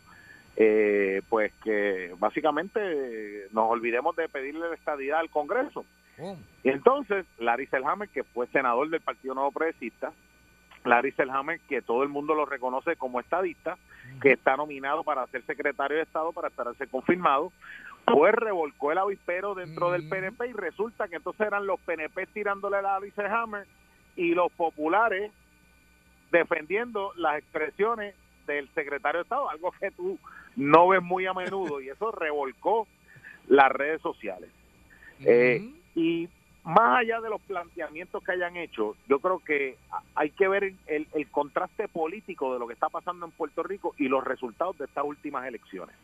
[0.55, 5.85] eh, pues que básicamente nos olvidemos de pedirle la estadidad al Congreso.
[6.63, 10.13] Y entonces Larry Selhammer, que fue senador del Partido Nuevo Progresista,
[10.85, 13.77] Larry Selhammer, que todo el mundo lo reconoce como estadista,
[14.21, 17.51] que está nominado para ser secretario de Estado para esperarse confirmado,
[18.05, 22.77] pues revolcó el avispero dentro del PNP y resulta que entonces eran los PNP tirándole
[22.77, 23.65] a Larry Selhammer
[24.15, 25.31] y los populares
[26.31, 28.15] defendiendo las expresiones
[28.47, 30.19] del secretario de Estado, algo que tú
[30.55, 32.87] no ves muy a menudo y eso revolcó
[33.47, 34.49] las redes sociales.
[35.25, 36.27] Eh, y
[36.63, 39.77] más allá de los planteamientos que hayan hecho, yo creo que
[40.15, 43.93] hay que ver el, el contraste político de lo que está pasando en Puerto Rico
[43.97, 45.95] y los resultados de estas últimas elecciones.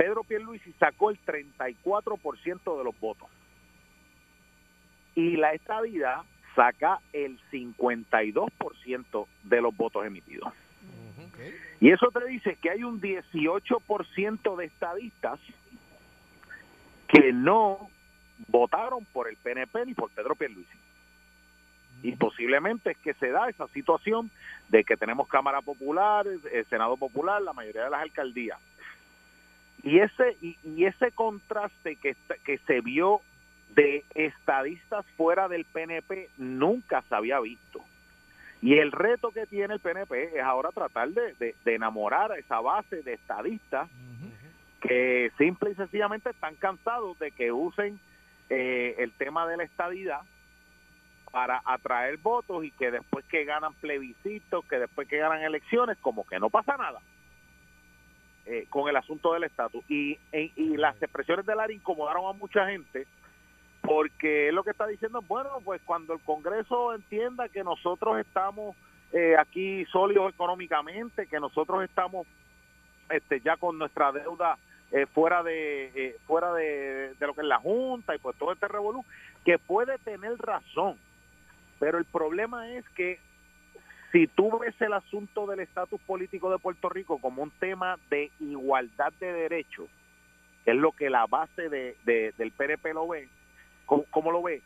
[0.00, 3.28] Pedro Pierluisi sacó el 34% de los votos
[5.14, 6.22] y la estadidad
[6.56, 10.54] saca el 52% de los votos emitidos.
[11.80, 15.38] Y eso te dice que hay un 18% de estadistas
[17.06, 17.90] que no
[18.48, 20.78] votaron por el PNP ni por Pedro Pierluisi.
[22.02, 24.30] Y posiblemente es que se da esa situación
[24.70, 28.58] de que tenemos Cámara Popular, el Senado Popular, la mayoría de las alcaldías.
[29.82, 33.20] Y ese y, y ese contraste que, que se vio
[33.74, 37.80] de estadistas fuera del PNP nunca se había visto.
[38.62, 42.36] Y el reto que tiene el PNP es ahora tratar de, de- de enamorar a
[42.38, 43.88] esa base de estadistas
[44.80, 47.98] que simple y sencillamente están cansados de que usen
[48.50, 50.20] eh, el tema de la estadidad
[51.30, 56.26] para atraer votos y que después que ganan plebiscitos, que después que ganan elecciones, como
[56.26, 57.00] que no pasa nada
[58.50, 59.84] eh, con el asunto del estatus.
[59.88, 63.06] Y, y, y las expresiones de Lara incomodaron a mucha gente
[63.82, 68.18] porque él lo que está diciendo es, bueno, pues cuando el Congreso entienda que nosotros
[68.18, 68.76] estamos
[69.12, 72.26] eh, aquí sólidos económicamente, que nosotros estamos
[73.08, 74.56] este ya con nuestra deuda
[74.92, 78.52] eh, fuera de eh, fuera de, de lo que es la Junta y pues todo
[78.52, 79.04] este revolú,
[79.44, 80.96] que puede tener razón,
[81.78, 83.18] pero el problema es que
[84.12, 88.30] si tú ves el asunto del estatus político de Puerto Rico como un tema de
[88.40, 89.88] igualdad de derechos,
[90.64, 93.28] que es lo que la base de, de- del PNP lo ve,
[93.86, 94.62] ¿cómo, lo ve?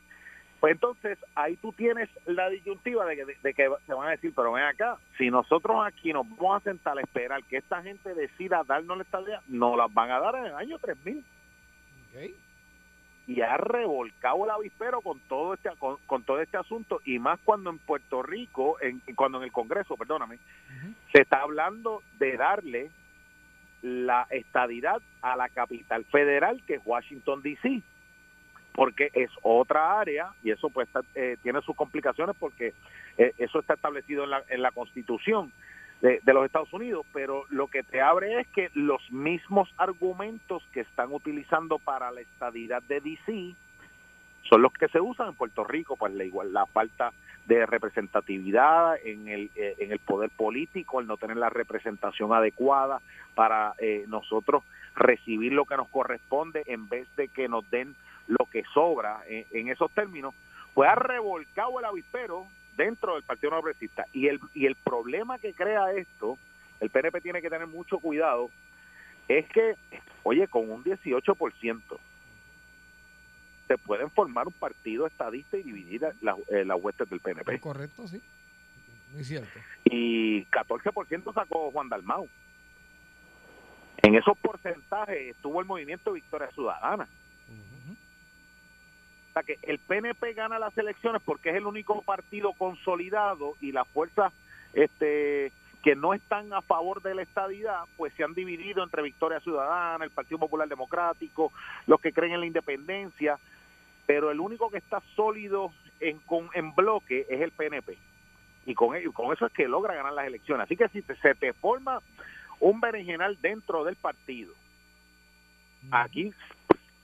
[0.61, 3.17] Pues entonces ahí tú tienes la disyuntiva de
[3.55, 3.55] que,
[3.87, 7.03] se van a decir, pero ven acá, si nosotros aquí nos vamos a sentar a
[7.03, 10.55] esperar que esta gente decida darnos la estadía, nos las van a dar en el
[10.55, 11.25] año 3000
[13.27, 17.41] y ha revolcado el avispero con todo este con, con todo este asunto y más
[17.45, 20.39] cuando en Puerto Rico en cuando en el Congreso perdóname
[21.13, 22.91] se está hablando de darle
[23.83, 27.83] la estadidad a la capital federal que es Washington D.C.
[28.73, 32.73] porque es otra área y eso pues está- eh, tiene sus complicaciones porque
[33.19, 35.53] eh, eso está establecido en la, en la Constitución
[36.05, 40.81] de, los Estados Unidos, pero lo que te abre es que los mismos argumentos que
[40.81, 43.55] están utilizando para la estadidad de DC
[44.43, 47.15] son los que se usan en Puerto Rico, pues la igual la falta
[47.47, 53.01] de representatividad en el eh, en el poder político, el no tener la representación adecuada
[53.35, 54.63] para eh, nosotros
[54.95, 57.97] recibir lo que nos corresponde en vez de que nos den
[58.27, 60.35] lo que sobra en, en esos términos,
[60.75, 62.47] pues ha revolcado el avispero
[62.77, 64.07] dentro del Partido Nuevo Progresista.
[64.13, 66.39] Y el, y el problema que crea esto,
[66.81, 68.51] el PNP tiene que tener mucho cuidado,
[69.29, 69.77] es que,
[70.23, 71.81] oye, con un 18%
[73.69, 77.59] se pueden formar un partido estadista y dividir la- eh, las huestes del PNP.
[77.61, 78.21] Correcto, sí.
[79.13, 79.59] Muy cierto.
[79.85, 82.29] Y 14% sacó Juan Dalmau.
[84.03, 87.09] En esos porcentajes estuvo el movimiento Victoria Ciudadana.
[89.35, 93.87] Sea que el PNP gana las elecciones porque es el único partido consolidado y las
[93.89, 94.33] fuerzas
[94.75, 95.51] este,
[95.83, 100.05] que no están a favor de la estadidad, pues se han dividido entre Victoria Ciudadana,
[100.05, 101.53] el Partido Popular Democrático,
[101.89, 103.39] los que creen en la independencia,
[104.07, 107.99] pero el único que está sólido en, con, en bloque es el PNP.
[108.67, 110.65] Y con, ello- con eso es que logra ganar las elecciones.
[110.65, 112.01] Así que si te- se te forma
[112.61, 114.55] un berenjenal dentro del partido,
[115.91, 116.33] aquí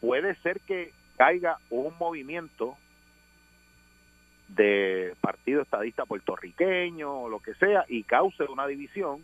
[0.01, 2.79] puede ser que caiga un movimiento
[4.49, 9.23] de partido estadista puertorriqueño o lo que sea y cause una división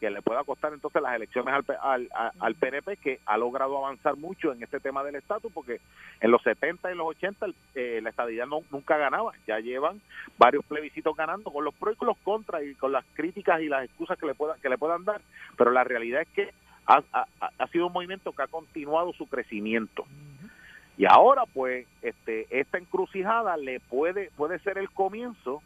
[0.00, 4.16] que le pueda costar entonces las elecciones al, al, al PNP, que ha logrado avanzar
[4.16, 5.80] mucho en este tema del estatus, porque
[6.20, 9.32] en los 70 y los 80 el- eh, la estadidad no, nunca ganaba.
[9.46, 10.00] Ya llevan
[10.36, 13.68] varios plebiscitos ganando con los pros y con los contras y con las críticas y
[13.68, 15.20] las excusas que le, puedan que le puedan dar.
[15.56, 16.50] Pero la realidad es que
[16.86, 20.04] ha- ha- ha sido un movimiento que ha continuado su crecimiento.
[20.96, 25.62] Y ahora, pues, este, esta encrucijada le puede, puede ser el comienzo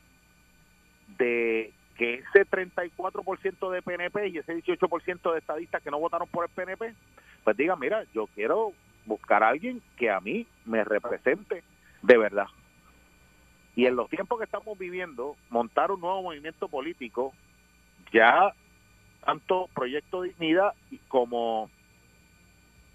[1.18, 6.45] de que ese 34% de PNP y ese 18% de estadistas que no votaron por
[6.45, 6.95] el PNP,
[7.45, 8.72] pues digan, mira, yo quiero
[9.05, 11.62] buscar a alguien que a mí me represente
[12.03, 12.47] de verdad.
[13.74, 17.33] Y en los tiempos que estamos viviendo, montar un nuevo movimiento político,
[18.12, 18.53] ya
[19.24, 20.72] tanto Proyecto Dignidad
[21.09, 21.68] como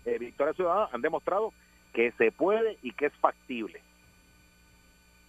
[0.06, 1.54] eh, Victoria Ciudadana han demostrado
[1.94, 3.82] que se puede y que es factible.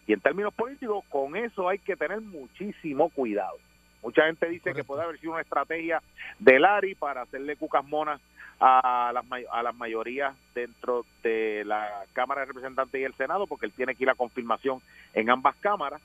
[0.06, 3.56] Y en términos políticos, con eso hay que tener muchísimo cuidado.
[4.02, 6.02] Mucha gente dice que puede haber sido una estrategia
[6.38, 8.20] de Lari para hacerle cucas monas
[8.60, 13.66] a las, a las mayorías dentro de la Cámara de Representantes y el Senado, porque
[13.66, 14.80] él tiene aquí la confirmación
[15.14, 16.02] en ambas cámaras.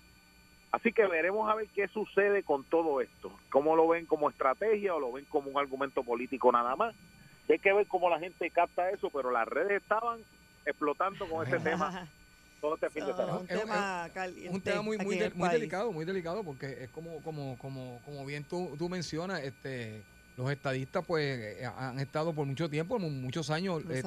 [0.72, 3.32] Así que veremos a ver qué sucede con todo esto.
[3.49, 6.95] ¿Cómo lo ven como estrategia o lo ven como un argumento político nada más?
[7.49, 10.20] Hay que ver cómo la gente capta eso, pero las redes estaban
[10.70, 12.08] explotando con este tema
[12.62, 13.38] todo este fin de semana.
[13.38, 14.50] un tema caliente.
[14.56, 18.26] un tema muy muy, de- muy delicado, muy delicado, porque es como como como como
[18.26, 20.04] bien tú, tú mencionas, este
[20.36, 21.26] los estadistas pues
[21.62, 24.02] eh, han estado por mucho tiempo, mu- muchos años este, de-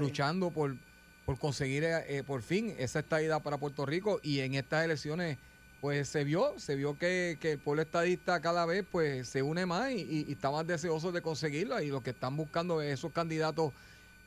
[0.00, 0.76] luchando por
[1.24, 5.38] por conseguir eh, eh, por fin esa estadidad para Puerto Rico y en estas elecciones
[5.80, 9.66] pues se vio, se vio que, que el pueblo estadista cada vez pues se une
[9.66, 12.94] más y, y- y está más deseoso de conseguirlo y lo que están buscando es
[12.94, 13.72] esos candidatos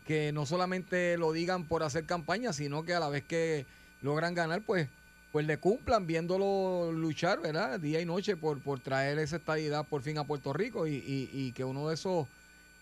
[0.07, 3.67] que no solamente lo digan por hacer campaña, sino que a la vez que
[4.01, 4.87] logran ganar, pues
[5.33, 7.79] pues le cumplan viéndolo luchar, ¿verdad?
[7.81, 11.29] Día y noche por, por traer esa estabilidad por fin a Puerto Rico y, y-
[11.31, 12.27] y que uno de esos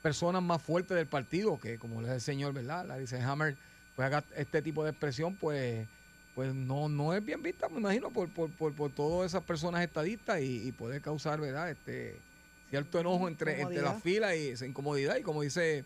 [0.03, 2.86] personas más fuertes del partido, que como le es el señor, ¿verdad?
[2.86, 3.57] La dice Hammer,
[3.95, 5.88] pues haga este tipo de expresión, pues
[6.36, 9.82] pues no no es bien vista, me imagino, por, por, por, por todas esas personas
[9.84, 11.71] estadistas y, y puede causar, ¿verdad?
[11.71, 12.21] Este
[12.69, 15.84] cierto enojo entre, entre las filas y esa incomodidad y como dice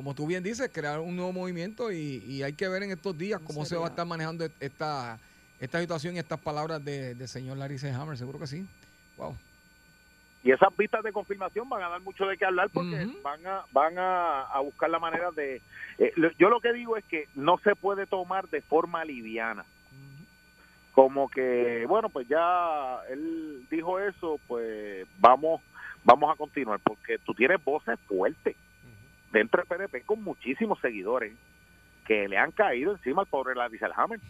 [0.00, 3.18] como tú bien dices, crear un nuevo movimiento y, y hay que ver en estos
[3.18, 5.18] días cómo se va a estar manejando esta,
[5.58, 7.90] esta situación y estas palabras de- del señor Larry C.
[7.90, 8.66] Hammer, seguro que sí.
[9.18, 9.36] Wow.
[10.42, 13.64] y esas vistas de confirmación van a dar mucho de qué hablar porque van a
[13.72, 15.60] van a, a buscar la manera de
[15.98, 19.66] eh, lo- yo lo que digo es que no se puede tomar de forma liviana
[20.94, 25.60] como que bueno pues ya él dijo eso pues vamos
[26.04, 28.56] vamos a continuar porque tú tienes voces fuertes
[29.30, 31.32] dentro del PNP con muchísimos seguidores
[32.06, 34.20] que le han caído encima al pobre Larry Selhammer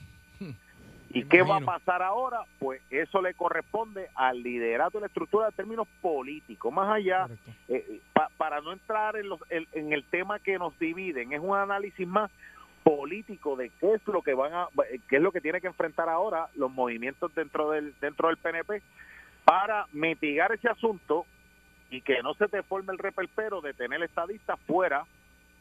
[1.13, 2.43] ¿Y qué va a pasar ahora?
[2.61, 6.73] Pues eso le corresponde al liderato de la estructura de términos políticos.
[6.73, 7.27] Más allá,
[7.69, 11.41] eh, pa- para no entrar en, los, en, en el tema que nos dividen, es
[11.41, 12.31] un análisis más
[12.85, 14.69] político de qué es lo que van a,
[15.09, 18.81] qué es lo que tiene que enfrentar ahora los movimientos dentro del dentro del PNP
[19.45, 21.27] para mitigar ese asunto
[21.91, 25.05] y que no se te forme el reperpero de tener estadistas fuera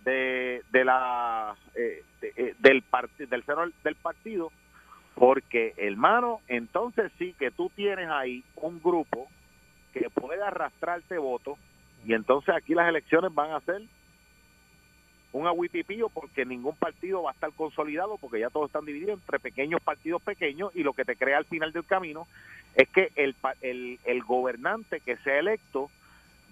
[0.04, 4.52] de, de la eh, eh, del partido del seno del- partido
[5.16, 9.28] porque hermano entonces sí que tú tienes ahí un grupo
[9.94, 11.58] que puede arrastrarte votos
[12.06, 13.82] y entonces aquí las elecciones van a ser
[15.32, 19.40] un aguitipillo porque ningún partido va a estar consolidado porque ya todos están divididos entre
[19.40, 22.28] pequeños partidos pequeños y lo que te crea al final del camino
[22.76, 25.90] es que el, el, el gobernante que sea electo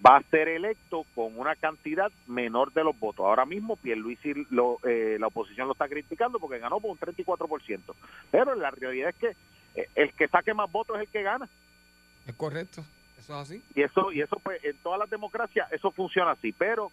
[0.04, 3.24] va a ser electo con una cantidad menor de los votos.
[3.24, 7.80] Ahora mismo Pierluisi lo, eh, la oposición lo está criticando porque ganó por un 34%.
[8.30, 9.36] Pero la realidad es que
[9.74, 11.48] eh, el que saque más votos es el que gana.
[12.26, 12.84] Es correcto.
[13.18, 13.62] Eso es así.
[13.74, 16.92] Y eso, y eso pues, en todas las democracias eso funciona así, pero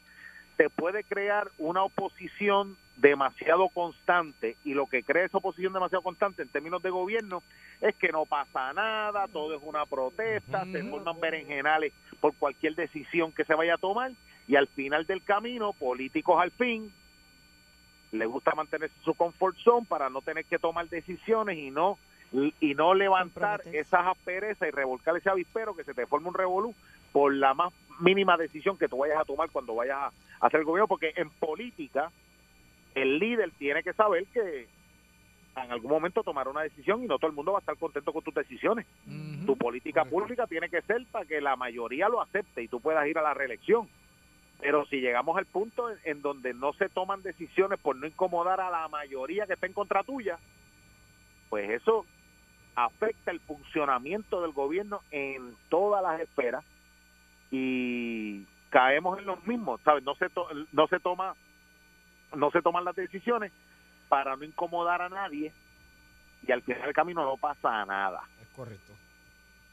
[0.57, 6.43] te puede crear una oposición demasiado constante y lo que crea esa oposición demasiado constante
[6.43, 7.43] en términos de gobierno
[7.81, 11.91] es que no pasa nada, todo es una protesta, se forman berenjenales
[12.21, 14.11] por cualquier decisión que se vaya a tomar
[14.47, 16.91] y al final del camino, políticos al fin
[18.11, 21.97] le gusta mantenerse en su comfort zone para no tener que tomar decisiones y no
[22.59, 26.75] y no levantar esas asperezas y revolcar ese avispero que se te forme un revolú
[27.15, 30.11] por la más mínima decisión que tú vayas a tomar cuando vayas a,
[30.45, 32.11] hacer el gobierno, porque en política
[32.93, 34.67] el líder tiene que saber que
[35.55, 38.11] en algún momento tomará una decisión y no todo el mundo va a estar contento
[38.11, 38.85] con tus decisiones.
[39.45, 43.07] Tu política pública tiene que ser para que la mayoría lo acepte y tú puedas
[43.07, 43.87] ir a la reelección.
[44.59, 48.59] Pero si llegamos al punto en, en donde no se toman decisiones por no incomodar
[48.59, 50.37] a la mayoría que está en contra tuya,
[51.49, 52.05] pues eso
[52.75, 56.65] afecta el funcionamiento del gobierno en todas las esferas
[57.59, 60.03] y, caemos en los mismos, ¿sabes?
[60.03, 61.35] No se to- no se toma
[62.35, 63.51] no se toman las decisiones
[64.09, 65.53] para no incomodar a nadie
[66.45, 68.21] y al final del camino no pasa nada.
[68.41, 68.91] Es correcto.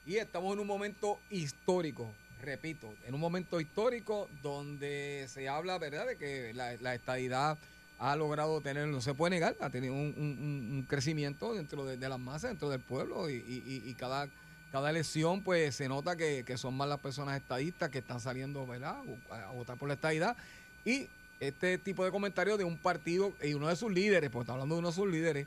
[0.07, 6.07] Y estamos en un momento histórico, repito, en un momento histórico donde se habla, ¿verdad?,
[6.07, 7.59] de que la, la estadidad
[7.99, 12.19] ha logrado tener, no se puede negar, ha tenido un, un- crecimiento dentro de, las
[12.19, 14.29] masas, dentro del pueblo y- y- y cada,
[14.73, 18.67] cada elección pues se nota que, que son más las personas estadistas que están saliendo,
[18.67, 18.97] ¿verdad?,
[19.31, 20.37] a, votar por la estadidad
[20.85, 21.09] y
[21.41, 24.77] este tipo de comentarios de un partido y uno de sus líderes, porque está hablando
[24.77, 25.47] de uno de sus líderes,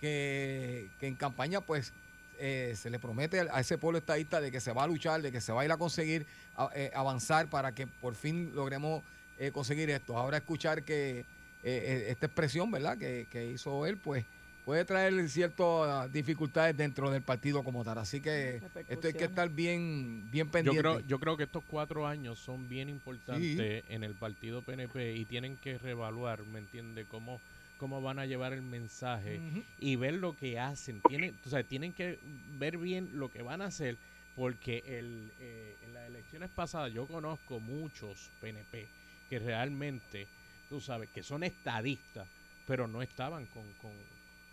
[0.00, 1.92] que, que en campaña pues
[2.38, 5.32] eh, se le promete a ese pueblo estadista de que se va a luchar, de
[5.32, 6.26] que se va a ir a conseguir
[6.74, 9.02] eh, avanzar para que por fin logremos
[9.38, 10.16] eh, conseguir esto.
[10.16, 11.24] Ahora escuchar que eh,
[11.64, 14.24] eh, esta expresión, ¿verdad?, que, que hizo él, pues
[14.70, 17.98] puede traer ciertas dificultades dentro del partido como tal.
[17.98, 20.80] Así que esto hay que estar bien, bien Yo pendiente.
[20.80, 25.24] creo, yo creo que estos cuatro años son bien importantes en el partido PNP y
[25.24, 27.04] tienen que reevaluar, ¿me entiende?
[27.04, 27.40] Cómo,
[27.78, 29.40] cómo van a llevar el mensaje
[29.80, 31.00] y ver lo que hacen.
[31.08, 32.20] Tienen, o sea, tienen que
[32.56, 33.96] ver bien lo que van a hacer
[34.36, 38.86] porque el, eh, en las elecciones pasadas yo conozco muchos PNP
[39.28, 40.28] que realmente,
[40.68, 42.28] tú sabes, que son estadistas,
[42.68, 43.90] pero no estaban con, con,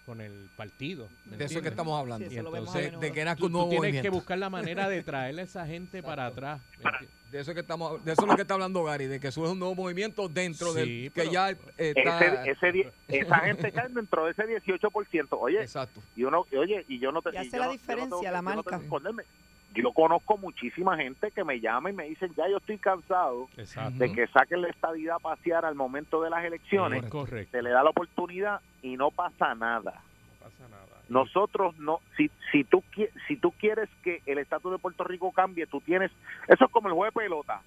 [0.07, 1.09] con el partido.
[1.25, 2.25] ¿me De eso es que estamos hablando.
[2.25, 2.97] Y Sí, entonces.
[2.97, 5.67] De que nazca tú- un tú tienes que buscar la manera de traerle a esa
[5.67, 6.61] gente para atrás.
[7.29, 9.33] De eso es que estamos, de eso es lo que está hablando Gary, de que
[9.33, 13.69] surge un nuevo movimiento dentro del Sí, que pero- ya está Ese, ese esa gente
[13.73, 15.37] cae dentro de ese 18%.
[15.37, 16.01] Oye, Exacto.
[16.15, 17.83] y uno, y oye, y yo no te Y hace yo la no- yo no
[17.85, 18.63] tengo diferencia que- la yo no
[19.79, 19.83] esconderme.
[19.83, 23.99] Yo conozco muchísima gente que me llama y me dicen, ya yo estoy cansado Exacto.
[23.99, 27.03] de que saquen la estadidad a pasear al momento de las elecciones.
[27.51, 30.01] Se le da la oportunidad y no pasa nada.
[30.01, 31.01] No pasa nada.
[31.09, 32.83] Nosotros no, si, si, tú,
[33.27, 36.11] si tú quieres que el estatus de Puerto Rico cambie, tú tienes,
[36.47, 37.61] eso es como el juego de pelota.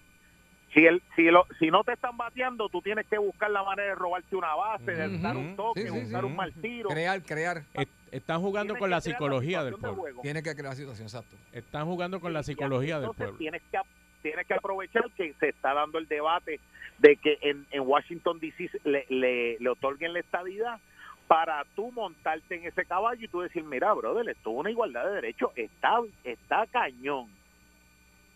[0.73, 3.89] Si, el, si, lo, si no te están bateando, tú tienes que buscar la manera
[3.89, 6.27] de robarte una base, de dar un toque, Sí, sí, buscar sí.
[6.27, 6.89] un mal tiro.
[6.91, 7.63] crear, crear.
[7.75, 10.01] Est- Están jugando Tienes con la la psicología del de pueblo.
[10.01, 10.23] juego.
[10.23, 11.37] Tiene que crear situación, exacto.
[11.53, 13.39] Están jugando con la psicología del entonces pueblo.
[13.39, 13.79] Tienes que,
[14.23, 16.61] tienes que aprovechar que se está dando el debate
[16.99, 18.71] de que en, en Washington D.C.
[18.85, 20.79] le, le, le otorguen la estadidad
[21.27, 25.05] para tú montarte en ese caballo y tú decir, mira, brother, esto es una igualdad
[25.07, 27.29] de derechos, está, está cañón.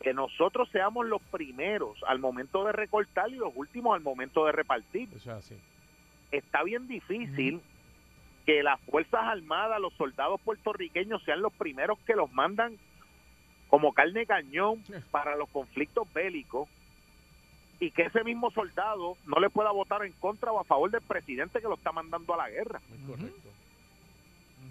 [0.04, 4.52] Que nosotros seamos los primeros al momento de recortar y los últimos al momento de
[4.52, 5.08] repartir.
[5.16, 5.56] Eso es así.
[6.30, 7.62] Está bien difícil
[8.44, 12.76] que las Fuerzas Armadas, los soldados puertorriqueños sean los primeros que los mandan
[13.68, 16.68] como carne cañón para los conflictos bélicos
[17.80, 21.00] y que ese mismo soldado no le pueda votar en contra o a favor del
[21.00, 22.80] presidente que lo está mandando a la guerra.
[22.90, 23.48] Muy correcto.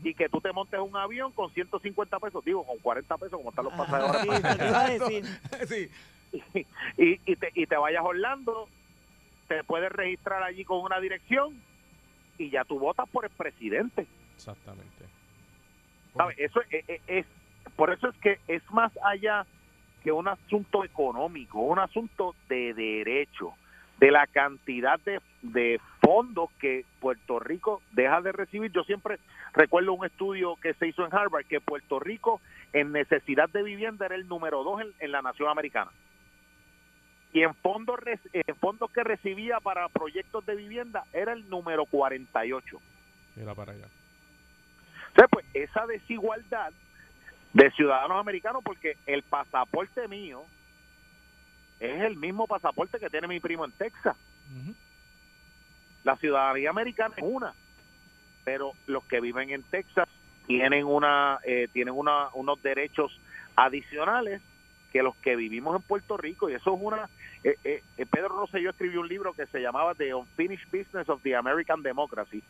[0.04, 3.50] Y que tú te montes un avión con 150 pesos, digo, con 40 pesos como
[3.50, 4.24] están los pasajes ahora.
[6.52, 8.68] Sí, y, y, te, y te vayas a Orlando,
[9.48, 11.62] te puedes registrar allí con una dirección
[12.38, 14.08] y ya tú votas por el presidente.
[14.36, 15.06] Exactamente.
[16.38, 17.26] Eso es, es- es-
[17.76, 19.46] por eso es que es más allá
[20.04, 23.54] que un asunto económico, un asunto de derecho,
[24.00, 28.72] de la cantidad de, de fondos que Puerto Rico deja de recibir.
[28.72, 29.20] Yo siempre
[29.54, 32.42] recuerdo un estudio que se hizo en Harvard que Puerto Rico
[32.74, 35.92] en necesidad de vivienda era el número dos en, en la nación americana.
[37.32, 38.00] Y en fondos,
[38.32, 42.80] en fondos que recibía para proyectos de vivienda era el número 48.
[43.36, 43.88] Mira para allá.
[45.08, 46.74] Entonces, pues esa desigualdad
[47.54, 50.44] de ciudadanos americanos, porque el pasaporte mío
[51.80, 54.16] es el mismo pasaporte que tiene mi primo en Texas.
[56.04, 57.54] La ciudadanía americana es una,
[58.44, 60.08] pero los que viven en Texas
[60.48, 63.20] tienen una eh, tienen una, unos derechos
[63.56, 64.42] adicionales
[64.94, 67.10] que los que vivimos en Puerto Rico y eso es una
[67.44, 71.22] eh, eh, eh, Pedro Rosselló escribió un libro que se llamaba The Unfinished Business of
[71.24, 72.44] the American Democracy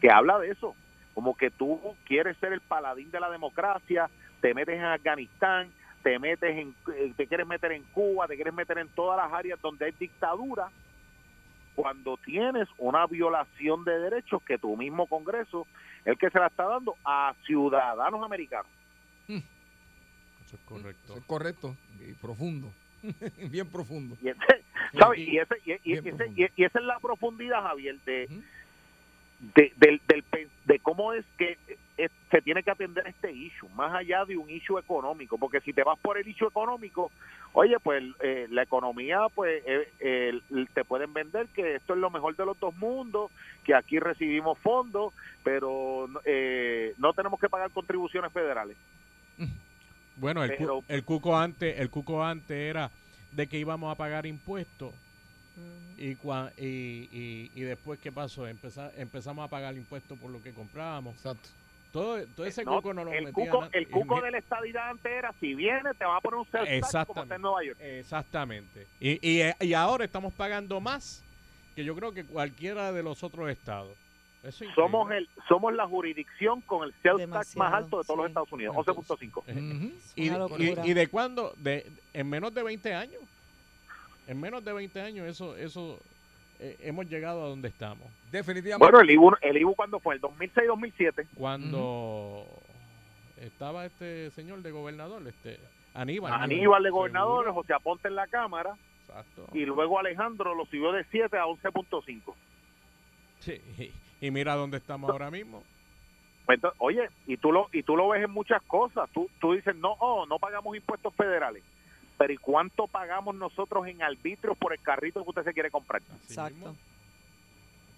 [0.00, 0.74] que habla de eso
[1.14, 4.08] como que tú quieres ser el paladín de la democracia
[4.40, 5.68] te metes en Afganistán
[6.02, 9.32] te metes en eh, te quieres meter en Cuba te quieres meter en todas las
[9.32, 10.70] áreas donde hay dictadura
[11.74, 15.66] cuando tienes una violación de derechos que tu mismo Congreso
[16.00, 18.66] es el que se la está dando a ciudadanos americanos.
[19.28, 21.04] Eso es correcto.
[21.04, 22.70] Eso es correcto y profundo.
[23.50, 24.16] bien profundo.
[24.22, 24.64] Y, ese-
[24.98, 25.18] ¿sabes?
[25.20, 26.42] Y- ese, y, y- bien ese- profundo.
[26.56, 28.28] y- esa es la profundidad, Javier, de,
[29.54, 31.56] de, del- del pen- de cómo es que
[32.04, 35.72] eh, se tiene que atender este issue, más allá de un issue económico, porque si
[35.72, 37.10] te vas por el issue económico,
[37.52, 40.40] oye, pues eh, la economía, pues eh, eh,
[40.74, 43.30] te pueden vender que esto es lo mejor de los dos mundos,
[43.64, 45.12] que aquí recibimos fondos,
[45.44, 48.76] pero eh, no tenemos que pagar contribuciones federales.
[50.16, 52.90] Bueno, el, cu- Pero- el cuco antes, el cuco antes era
[53.32, 54.92] de que íbamos a pagar impuestos.
[55.98, 58.46] Y, cua- y, y, y después, ¿qué pasó?
[58.48, 61.14] Empeza- empezamos a pagar impuestos por lo que comprábamos.
[61.16, 61.50] Exacto.
[61.92, 64.38] Todo, todo ese No, cuco no lo el metían cuco, el y cuco de la
[64.38, 67.64] estadidad antes era, si viene, te va a poner un tax como está en Nueva
[67.64, 67.78] York.
[67.80, 68.86] Exactamente.
[69.00, 71.24] Y, y, y ahora estamos pagando más
[71.74, 73.96] que yo creo que cualquiera de los otros estados.
[74.42, 78.18] Eso es Somos el somos la jurisdicción con el sales tax más alto de todos
[78.18, 79.42] los Estados Unidos, 11.5.
[80.16, 80.86] ¿Y, Una y- locura.
[80.86, 81.52] y de cuándo?
[81.58, 83.20] De, ¿En menos de 20 años?
[84.26, 86.00] En menos de 20 años eso eso
[86.62, 88.06] eh, hemos llegado a donde estamos.
[88.30, 88.84] Definitivamente.
[88.84, 91.26] Bueno, el IBU, el IBU cuando fue, el 2006-2007.
[91.34, 92.44] Cuando
[93.40, 95.58] estaba este señor de gobernador, este
[95.94, 96.32] Aníbal.
[96.34, 97.00] Aníbal de Seguro.
[97.00, 98.76] gobernador, José Aponte en la Cámara,
[99.08, 99.46] Exacto.
[99.54, 102.34] y luego Alejandro lo subió de 7 a 11.5.
[103.40, 103.60] Sí,
[104.20, 105.62] y, y mira dónde estamos ahora mismo.
[106.44, 109.08] Pues entonces, oye, y tú lo y tú lo ves en muchas cosas.
[109.14, 111.62] Tú, tú dices, no, oh, no pagamos impuestos federales.
[112.20, 116.02] Pero ¿y cuánto pagamos nosotros en arbitrios por el carrito que usted se quiere comprar?
[116.22, 116.76] Exacto.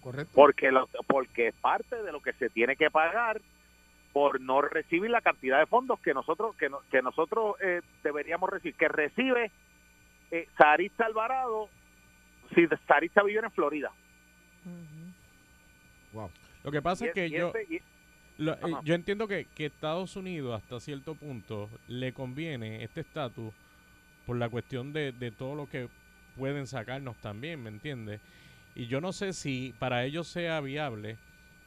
[0.01, 0.31] Correcto.
[0.33, 3.41] Porque, lo- porque es parte de lo que se tiene que pagar
[4.13, 8.49] por no recibir la cantidad de fondos que nosotros que, no- que nosotros eh, deberíamos
[8.49, 8.75] recibir.
[8.75, 9.51] Que recibe
[10.31, 11.67] eh, Saritza Alvarado
[12.55, 13.91] si Saritza vive en Florida.
[16.63, 17.81] Lo que pasa Y es que yo y-
[18.37, 23.53] Lo- eh, yo entiendo que, que Estados Unidos hasta cierto punto le conviene este estatus
[24.25, 25.87] por la cuestión de, de todo lo que
[26.37, 28.21] pueden sacarnos también, ¿me entiendes?
[28.75, 31.17] Y yo no sé si para ellos sea viable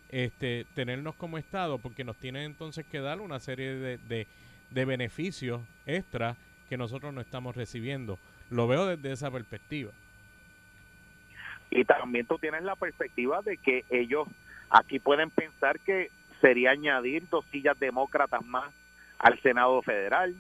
[0.08, 4.26] este tenernos como estado porque nos tienen entonces que dar una serie de, de,
[4.70, 6.36] de beneficios extra
[6.68, 8.18] que nosotros no estamos recibiendo.
[8.50, 9.92] Lo veo desde esa perspectiva.
[11.70, 14.28] Y también tú tienes la perspectiva de que ellos
[14.70, 18.72] aquí pueden pensar que sería añadir dos sillas demócratas más
[19.18, 20.34] al Senado federal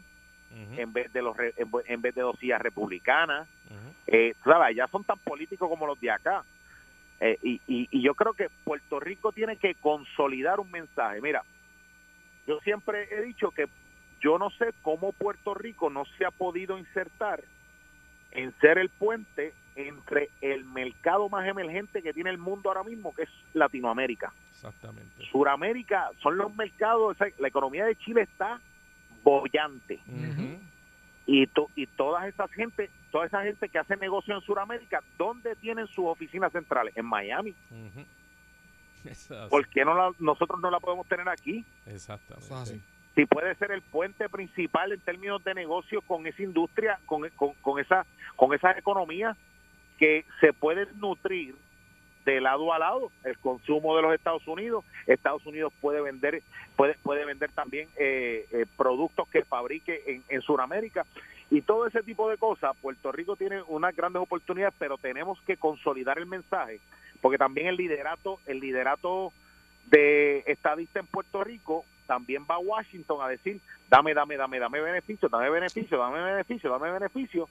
[0.76, 3.46] en vez de los re- en, ve- en vez de dos sillas republicanas.
[4.06, 6.44] Eh, sabes, ya son tan políticos como los de acá.
[7.20, 11.20] Eh, y, y, y yo creo que Puerto Rico tiene que consolidar un mensaje.
[11.20, 11.42] Mira,
[12.46, 13.66] yo siempre he dicho que
[14.20, 17.42] yo no sé cómo Puerto Rico no se ha podido insertar
[18.32, 23.14] en ser el puente entre el mercado más emergente que tiene el mundo ahora mismo,
[23.14, 24.32] que es Latinoamérica.
[24.50, 25.22] Exactamente.
[25.30, 28.60] Suramérica son los mercados, o sea, la economía de Chile está
[29.30, 29.98] bollante.
[31.26, 35.56] Y, to- y todas esas gente, toda esa gente que hace negocio en Suramérica, ¿dónde
[35.56, 36.96] tienen sus oficinas centrales?
[36.96, 37.52] En Miami.
[39.04, 41.64] Eso- ¿Por qué no la- nosotros no la podemos tener aquí?
[41.86, 42.46] Exactamente.
[43.16, 47.54] si puede ser el puente principal en términos de negocio con esa industria, con, con,
[47.62, 48.04] con esa
[48.36, 49.36] con esas economías
[49.98, 51.56] que se pueden nutrir
[52.26, 54.84] de lado a lado el consumo de los Estados Unidos.
[55.06, 56.42] Estados Unidos puede vender
[56.76, 61.06] puede puede vender también eh, eh, productos que fabrique en, en Sudamérica.
[61.48, 65.56] Y todo ese tipo de cosas Puerto Rico tiene unas grandes oportunidades pero tenemos que
[65.56, 66.80] consolidar el mensaje
[67.22, 69.32] porque también el liderato el liderato
[69.86, 74.80] de estadista en Puerto Rico también va a Washington a decir dame, dame, dame, dame
[74.80, 77.48] beneficio, dame beneficio, dame beneficio, dame beneficio,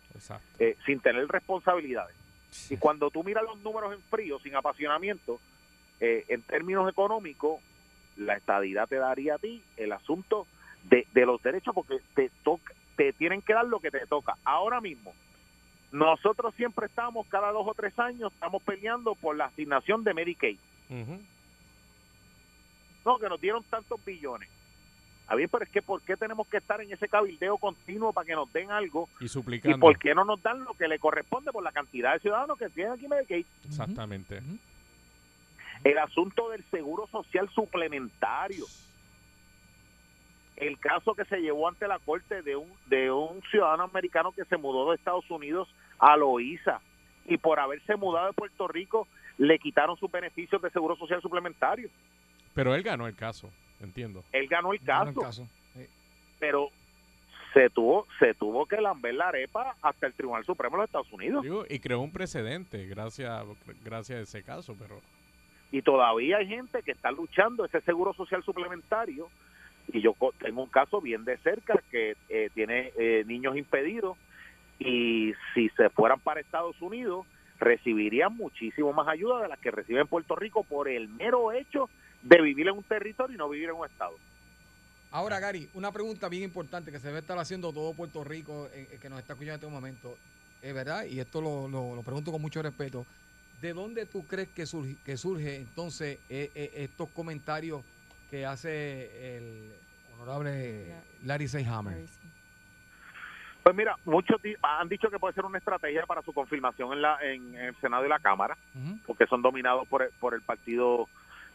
[0.60, 2.25] eh, sin tener responsabilidades.
[2.70, 5.40] Y cuando tú miras los números en frío, sin apasionamiento,
[6.00, 7.62] eh, en términos económicos,
[8.18, 10.48] la estadidad te daría a ti el asunto
[10.84, 14.38] de, de los derechos porque te toca, te tienen que dar lo que te toca.
[14.44, 15.14] Ahora mismo,
[15.92, 20.58] nosotros siempre estamos, cada dos o tres años, estamos peleando por la asignación de Medicaid.
[23.06, 24.50] No, que nos dieron tantos billones.
[25.28, 28.26] A bien, pero es que ¿por qué tenemos que estar en ese cabildeo continuo para
[28.26, 29.10] que nos den algo?
[29.20, 29.80] Y ¿Y suplicando.
[29.80, 32.70] por qué no nos dan lo que le corresponde por la cantidad de ciudadanos que
[32.70, 33.46] tienen aquí Medicaid?
[33.66, 34.42] Exactamente.
[35.84, 38.66] El asunto del seguro social suplementario.
[40.56, 44.46] El caso que se llevó ante la corte de un, de un ciudadano americano que
[44.46, 45.68] se mudó de Estados Unidos
[46.00, 46.80] a Loíza
[47.26, 49.08] y por haberse mudado de Puerto Rico
[49.38, 51.90] le quitaron sus beneficios de seguro social suplementario.
[52.54, 53.50] Pero él ganó el caso,
[53.82, 54.24] entiendo.
[54.32, 55.48] Él ganó el Ganó caso, el caso.
[55.74, 55.88] Sí.
[56.40, 56.70] pero
[57.54, 61.12] se tuvo se tuvo que lamber la arepa hasta el Tribunal Supremo de los Estados
[61.12, 61.44] Unidos.
[61.44, 63.44] Digo, y creó un precedente gracias,
[63.84, 65.00] gracias a ese caso, pero
[65.72, 69.30] y todavía hay gente que está luchando ese seguro social suplementario
[69.92, 74.18] y yo tengo un caso bien de cerca que eh, tiene eh, niños impedidos
[74.80, 77.26] y si se fueran para Estados Unidos
[77.60, 81.90] recibirían muchísimo más ayuda de las que reciben en Puerto Rico por el mero hecho
[82.26, 84.18] de vivir en un territorio y no vivir en un estado.
[85.12, 88.90] Ahora, Gary, una pregunta bien importante que se debe estar haciendo todo Puerto Rico, eh,
[88.92, 90.18] eh, que nos está escuchando en este momento,
[90.62, 93.06] es verdad, y esto lo, lo- lo pregunto con mucho respeto.
[93.62, 97.84] ¿De dónde tú crees que surge, que surge entonces eh, eh, estos comentarios
[98.30, 99.72] que hace el
[100.12, 102.06] honorable Larry Seyhammer?
[103.64, 107.02] Pues mira, muchos di- han dicho que puede ser una estrategia para su confirmación en,
[107.02, 108.58] la, en el Senado y la Cámara,
[109.06, 111.08] porque son dominados por el, por el partido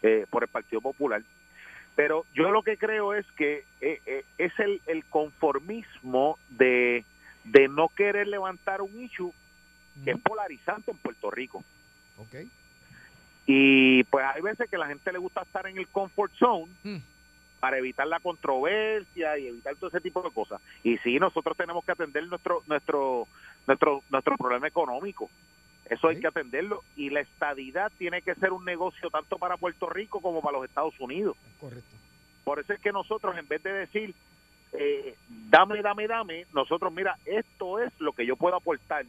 [0.03, 1.23] eh, por el Partido Popular.
[1.97, 7.05] Pero yo lo que creo es que eh, eh, es el, el conformismo de,
[7.45, 9.33] de no querer levantar un issue
[10.05, 11.63] que es polarizante en Puerto Rico.
[12.17, 12.47] Ok.
[13.47, 16.71] Y pues hay veces que la gente le gusta estar en el comfort zone
[17.59, 20.61] para evitar la controversia y evitar todo ese tipo de cosas.
[20.83, 23.27] Y sí, nosotros tenemos que atender nuestro nuestro
[23.67, 25.29] nuestro nuestro problema económico.
[25.91, 29.91] Eso hay que atenderlo y la estadidad tiene que ser un negocio tanto para Puerto
[29.91, 31.37] Rico como para los Estados Unidos.
[31.61, 31.97] Correcto.
[32.45, 34.15] Por eso es que nosotros en vez de decir
[34.73, 39.05] eh, dame, dame, dame, nosotros mira, esto es lo que yo puedo aportar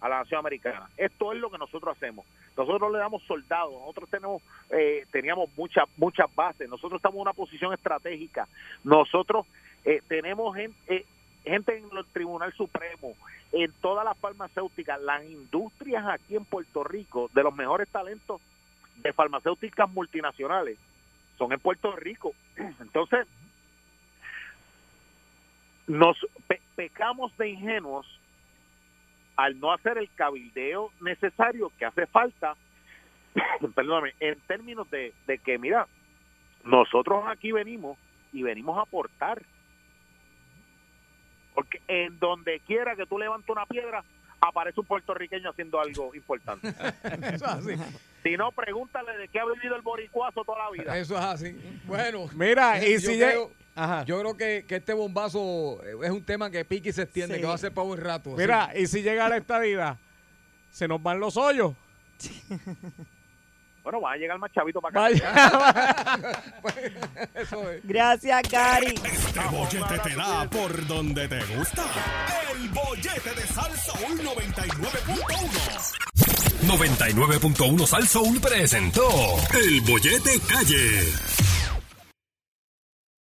[0.00, 0.88] a la nación americana.
[0.96, 2.24] Esto es lo que nosotros hacemos.
[2.56, 7.34] Nosotros le damos soldados, nosotros tenemos eh, teníamos muchas muchas bases, nosotros estamos en una
[7.34, 8.48] posición estratégica,
[8.84, 9.46] nosotros
[9.84, 11.04] eh, tenemos gente, eh,
[11.46, 13.14] gente en el Tribunal Supremo,
[13.52, 18.40] en todas las farmacéuticas, las industrias aquí en Puerto Rico, de los mejores talentos
[18.96, 20.78] de farmacéuticas multinacionales,
[21.38, 22.32] son en Puerto Rico.
[22.80, 23.26] Entonces,
[25.86, 26.16] nos
[26.48, 28.06] pe- pecamos de ingenuos
[29.36, 32.56] al no hacer el cabildeo necesario que hace falta,
[33.74, 35.12] perdóname, en términos de
[35.44, 35.86] que, mira,
[36.64, 37.98] nosotros aquí venimos
[38.32, 39.42] y venimos a aportar.
[41.56, 44.04] Porque en donde quiera que tú levantes una piedra,
[44.40, 46.68] aparece un puertorriqueño haciendo algo importante.
[47.34, 47.70] Eso es así.
[48.22, 50.98] Si no, pregúntale de qué ha vivido el boricuazo toda la vida.
[50.98, 51.56] Eso es así.
[51.86, 52.26] Bueno.
[52.34, 56.50] Mira, y yo si creo, llega- yo creo que, que este bombazo es un tema
[56.50, 57.40] que pique y se extiende, Sí.
[57.40, 58.30] que va a ser para un rato.
[58.36, 58.82] Mira, sí.
[58.82, 59.96] y si llega la estadidad,
[60.70, 61.72] se nos van los hoyos.
[63.86, 65.14] Bueno, van a llegar más chavitos para acá.
[67.36, 67.80] Eso es.
[67.84, 69.00] Gracias, Gary.
[69.04, 71.84] Este bollete te da por donde te gusta.
[72.50, 76.66] El bollete de Salsa 99.1.
[76.66, 79.08] 99.1 Sal Soul presentó
[79.54, 81.02] El Bollete Calle.